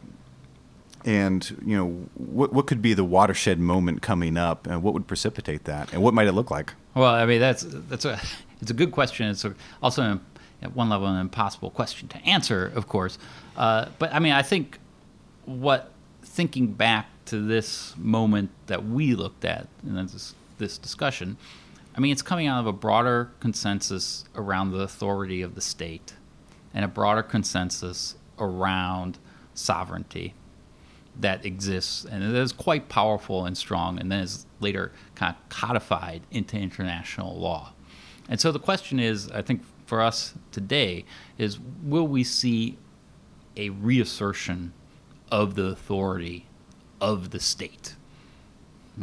and 1.05 1.57
you 1.65 1.77
know 1.77 1.89
what 2.15 2.51
what 2.51 2.67
could 2.67 2.81
be 2.81 2.93
the 2.93 3.03
watershed 3.03 3.59
moment 3.59 4.01
coming 4.01 4.37
up, 4.37 4.67
and 4.67 4.83
what 4.83 4.93
would 4.93 5.07
precipitate 5.07 5.63
that, 5.65 5.93
and 5.93 6.01
what 6.01 6.13
might 6.13 6.27
it 6.27 6.33
look 6.33 6.51
like? 6.51 6.73
Well, 6.95 7.13
I 7.13 7.25
mean 7.25 7.39
that's 7.39 7.65
that's 7.67 8.05
a 8.05 8.19
it's 8.61 8.71
a 8.71 8.73
good 8.73 8.91
question. 8.91 9.27
It's 9.29 9.45
also 9.81 10.03
an 10.03 10.19
at 10.61 10.75
one 10.75 10.89
level 10.89 11.07
an 11.07 11.19
impossible 11.19 11.69
question 11.69 12.07
to 12.09 12.17
answer, 12.25 12.71
of 12.75 12.87
course. 12.87 13.17
Uh, 13.55 13.87
but 13.99 14.13
I 14.13 14.19
mean, 14.19 14.33
I 14.33 14.41
think 14.41 14.79
what 15.45 15.91
thinking 16.23 16.73
back 16.73 17.07
to 17.25 17.45
this 17.45 17.95
moment 17.97 18.49
that 18.67 18.85
we 18.85 19.15
looked 19.15 19.45
at 19.45 19.67
in 19.85 19.95
this, 19.95 20.33
this 20.57 20.77
discussion, 20.77 21.37
I 21.95 21.99
mean, 21.99 22.11
it's 22.11 22.21
coming 22.21 22.47
out 22.47 22.59
of 22.59 22.67
a 22.67 22.73
broader 22.73 23.31
consensus 23.39 24.25
around 24.35 24.71
the 24.71 24.79
authority 24.79 25.41
of 25.41 25.55
the 25.55 25.61
state 25.61 26.13
and 26.73 26.83
a 26.83 26.87
broader 26.87 27.23
consensus 27.23 28.15
around 28.37 29.17
sovereignty 29.53 30.33
that 31.19 31.45
exists 31.45 32.05
and 32.05 32.23
it 32.23 32.35
is 32.35 32.51
quite 32.51 32.89
powerful 32.89 33.45
and 33.45 33.57
strong 33.57 33.99
and 33.99 34.11
then 34.11 34.19
is 34.19 34.45
later 34.59 34.91
kind 35.15 35.35
of 35.35 35.49
codified 35.49 36.21
into 36.31 36.57
international 36.57 37.37
law. 37.37 37.71
And 38.27 38.39
so 38.39 38.51
the 38.51 38.59
question 38.59 38.99
is, 38.99 39.29
I 39.31 39.41
think 39.41 39.61
for 39.85 40.01
us 40.01 40.33
today 40.51 41.05
is 41.37 41.59
will 41.83 42.07
we 42.07 42.23
see 42.23 42.77
a 43.55 43.69
reassertion 43.69 44.73
of 45.31 45.55
the 45.55 45.65
authority 45.65 46.45
of 46.99 47.31
the 47.31 47.39
state? 47.39 47.95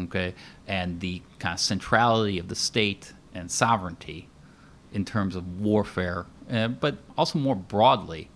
Okay, 0.01 0.35
and 0.67 1.01
the 1.01 1.21
kind 1.39 1.55
of 1.55 1.61
centrality 1.61 2.39
of 2.39 2.49
the 2.49 2.55
state 2.55 3.13
and 3.35 3.51
sovereignty 3.51 4.29
in 4.93 5.05
terms 5.05 5.37
of 5.37 5.61
warfare, 5.61 6.27
uh, 6.51 6.69
but 6.69 6.99
also 7.17 7.39
more 7.39 7.55
broadly 7.55 8.31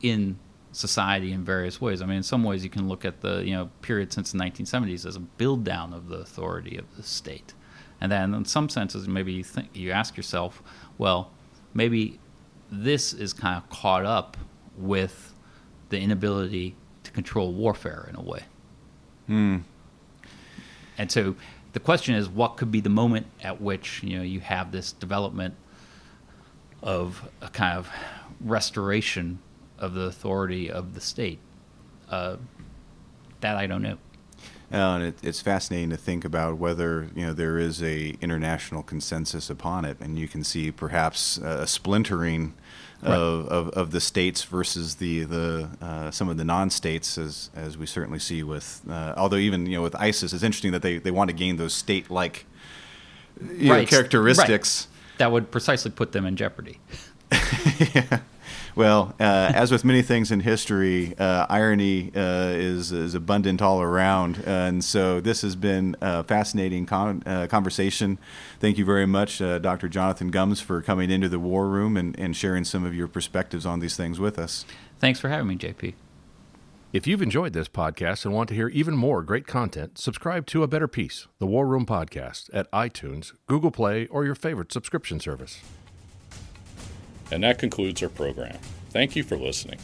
in 0.00 0.38
society 0.78 1.32
in 1.32 1.44
various 1.44 1.80
ways. 1.80 2.00
I 2.00 2.06
mean, 2.06 2.18
in 2.18 2.22
some 2.22 2.44
ways, 2.44 2.62
you 2.62 2.70
can 2.70 2.88
look 2.88 3.04
at 3.04 3.20
the 3.20 3.44
you 3.44 3.52
know 3.52 3.70
period 3.82 4.12
since 4.12 4.32
the 4.32 4.38
1970s 4.38 5.04
as 5.04 5.16
a 5.16 5.20
build 5.20 5.64
down 5.64 5.92
of 5.92 6.08
the 6.08 6.18
authority 6.18 6.76
of 6.76 6.96
the 6.96 7.02
state, 7.02 7.52
and 8.00 8.10
then 8.12 8.32
in 8.32 8.44
some 8.44 8.68
senses, 8.68 9.08
maybe 9.08 9.32
you 9.32 9.44
think 9.44 9.68
you 9.74 9.90
ask 9.90 10.16
yourself, 10.16 10.62
well, 10.96 11.32
maybe 11.74 12.20
this 12.70 13.12
is 13.12 13.32
kind 13.32 13.56
of 13.56 13.68
caught 13.70 14.04
up 14.04 14.36
with 14.76 15.34
the 15.88 15.98
inability 15.98 16.76
to 17.02 17.10
control 17.10 17.52
warfare 17.52 18.06
in 18.08 18.14
a 18.14 18.22
way. 18.22 18.44
Hmm. 19.26 19.58
And 20.96 21.10
so 21.10 21.34
the 21.72 21.80
question 21.80 22.14
is, 22.14 22.28
what 22.28 22.56
could 22.56 22.70
be 22.70 22.80
the 22.80 22.90
moment 22.90 23.26
at 23.42 23.60
which 23.60 24.02
you 24.04 24.16
know 24.16 24.22
you 24.22 24.40
have 24.40 24.70
this 24.70 24.92
development 24.92 25.54
of 26.82 27.28
a 27.42 27.48
kind 27.48 27.76
of 27.76 27.90
restoration 28.40 29.40
of 29.78 29.94
the 29.94 30.02
authority 30.02 30.70
of 30.70 30.94
the 30.94 31.00
state? 31.00 31.38
Uh, 32.10 32.36
that 33.40 33.56
I 33.56 33.66
don't 33.66 33.82
know. 33.82 33.98
Uh, 34.70 34.76
and 34.76 35.04
it, 35.04 35.14
it's 35.22 35.40
fascinating 35.40 35.88
to 35.90 35.96
think 35.96 36.24
about 36.24 36.58
whether 36.58 37.08
you 37.14 37.24
know 37.24 37.32
there 37.32 37.58
is 37.58 37.82
a 37.82 38.14
international 38.20 38.82
consensus 38.82 39.48
upon 39.48 39.84
it, 39.86 39.96
and 40.00 40.18
you 40.18 40.28
can 40.28 40.44
see 40.44 40.70
perhaps 40.70 41.38
a 41.38 41.66
splintering 41.66 42.52
right. 43.02 43.12
of, 43.12 43.46
of, 43.46 43.68
of, 43.70 43.90
the 43.92 44.00
states 44.00 44.44
versus 44.44 44.96
the 44.96 45.24
the 45.24 45.70
uh, 45.80 46.10
some 46.10 46.28
of 46.28 46.36
the 46.36 46.44
non-states, 46.44 47.16
as 47.16 47.48
as 47.56 47.78
we 47.78 47.86
certainly 47.86 48.18
see 48.18 48.42
with. 48.42 48.82
Uh, 48.88 49.14
although 49.16 49.36
even 49.36 49.64
you 49.64 49.76
know 49.76 49.82
with 49.82 49.94
ISIS, 49.94 50.34
it's 50.34 50.42
interesting 50.42 50.72
that 50.72 50.82
they, 50.82 50.98
they 50.98 51.10
want 51.10 51.30
to 51.30 51.36
gain 51.36 51.56
those 51.56 51.72
state-like 51.72 52.44
right. 53.40 53.62
know, 53.62 53.84
characteristics 53.86 54.86
right. 54.90 55.18
that 55.18 55.32
would 55.32 55.50
precisely 55.50 55.90
put 55.90 56.12
them 56.12 56.26
in 56.26 56.36
jeopardy. 56.36 56.78
yeah. 57.94 58.20
Well, 58.74 59.14
uh, 59.18 59.52
as 59.54 59.70
with 59.72 59.84
many 59.84 60.02
things 60.02 60.30
in 60.30 60.40
history, 60.40 61.14
uh, 61.18 61.46
irony 61.48 62.12
uh, 62.14 62.52
is, 62.54 62.92
is 62.92 63.14
abundant 63.14 63.60
all 63.60 63.80
around. 63.80 64.42
and 64.46 64.84
so 64.84 65.20
this 65.20 65.42
has 65.42 65.56
been 65.56 65.96
a 66.00 66.24
fascinating 66.24 66.86
con- 66.86 67.22
uh, 67.26 67.46
conversation. 67.48 68.18
Thank 68.60 68.78
you 68.78 68.84
very 68.84 69.06
much, 69.06 69.40
uh, 69.40 69.58
Dr. 69.58 69.88
Jonathan 69.88 70.30
Gumz, 70.30 70.62
for 70.62 70.82
coming 70.82 71.10
into 71.10 71.28
the 71.28 71.38
War 71.38 71.68
Room 71.68 71.96
and, 71.96 72.18
and 72.18 72.36
sharing 72.36 72.64
some 72.64 72.84
of 72.84 72.94
your 72.94 73.08
perspectives 73.08 73.66
on 73.66 73.80
these 73.80 73.96
things 73.96 74.18
with 74.20 74.38
us. 74.38 74.64
Thanks 75.00 75.20
for 75.20 75.28
having 75.28 75.48
me, 75.48 75.56
JP. 75.56 75.94
If 76.90 77.06
you've 77.06 77.20
enjoyed 77.20 77.52
this 77.52 77.68
podcast 77.68 78.24
and 78.24 78.32
want 78.32 78.48
to 78.48 78.54
hear 78.54 78.68
even 78.68 78.96
more 78.96 79.22
great 79.22 79.46
content, 79.46 79.98
subscribe 79.98 80.46
to 80.46 80.62
A 80.62 80.66
Better 80.66 80.88
Peace, 80.88 81.26
the 81.38 81.46
War 81.46 81.66
Room 81.66 81.84
Podcast, 81.84 82.48
at 82.54 82.70
iTunes, 82.72 83.34
Google 83.46 83.70
Play, 83.70 84.06
or 84.06 84.24
your 84.24 84.34
favorite 84.34 84.72
subscription 84.72 85.20
service. 85.20 85.60
And 87.30 87.44
that 87.44 87.58
concludes 87.58 88.02
our 88.02 88.08
program. 88.08 88.56
Thank 88.90 89.14
you 89.16 89.22
for 89.22 89.36
listening. 89.36 89.78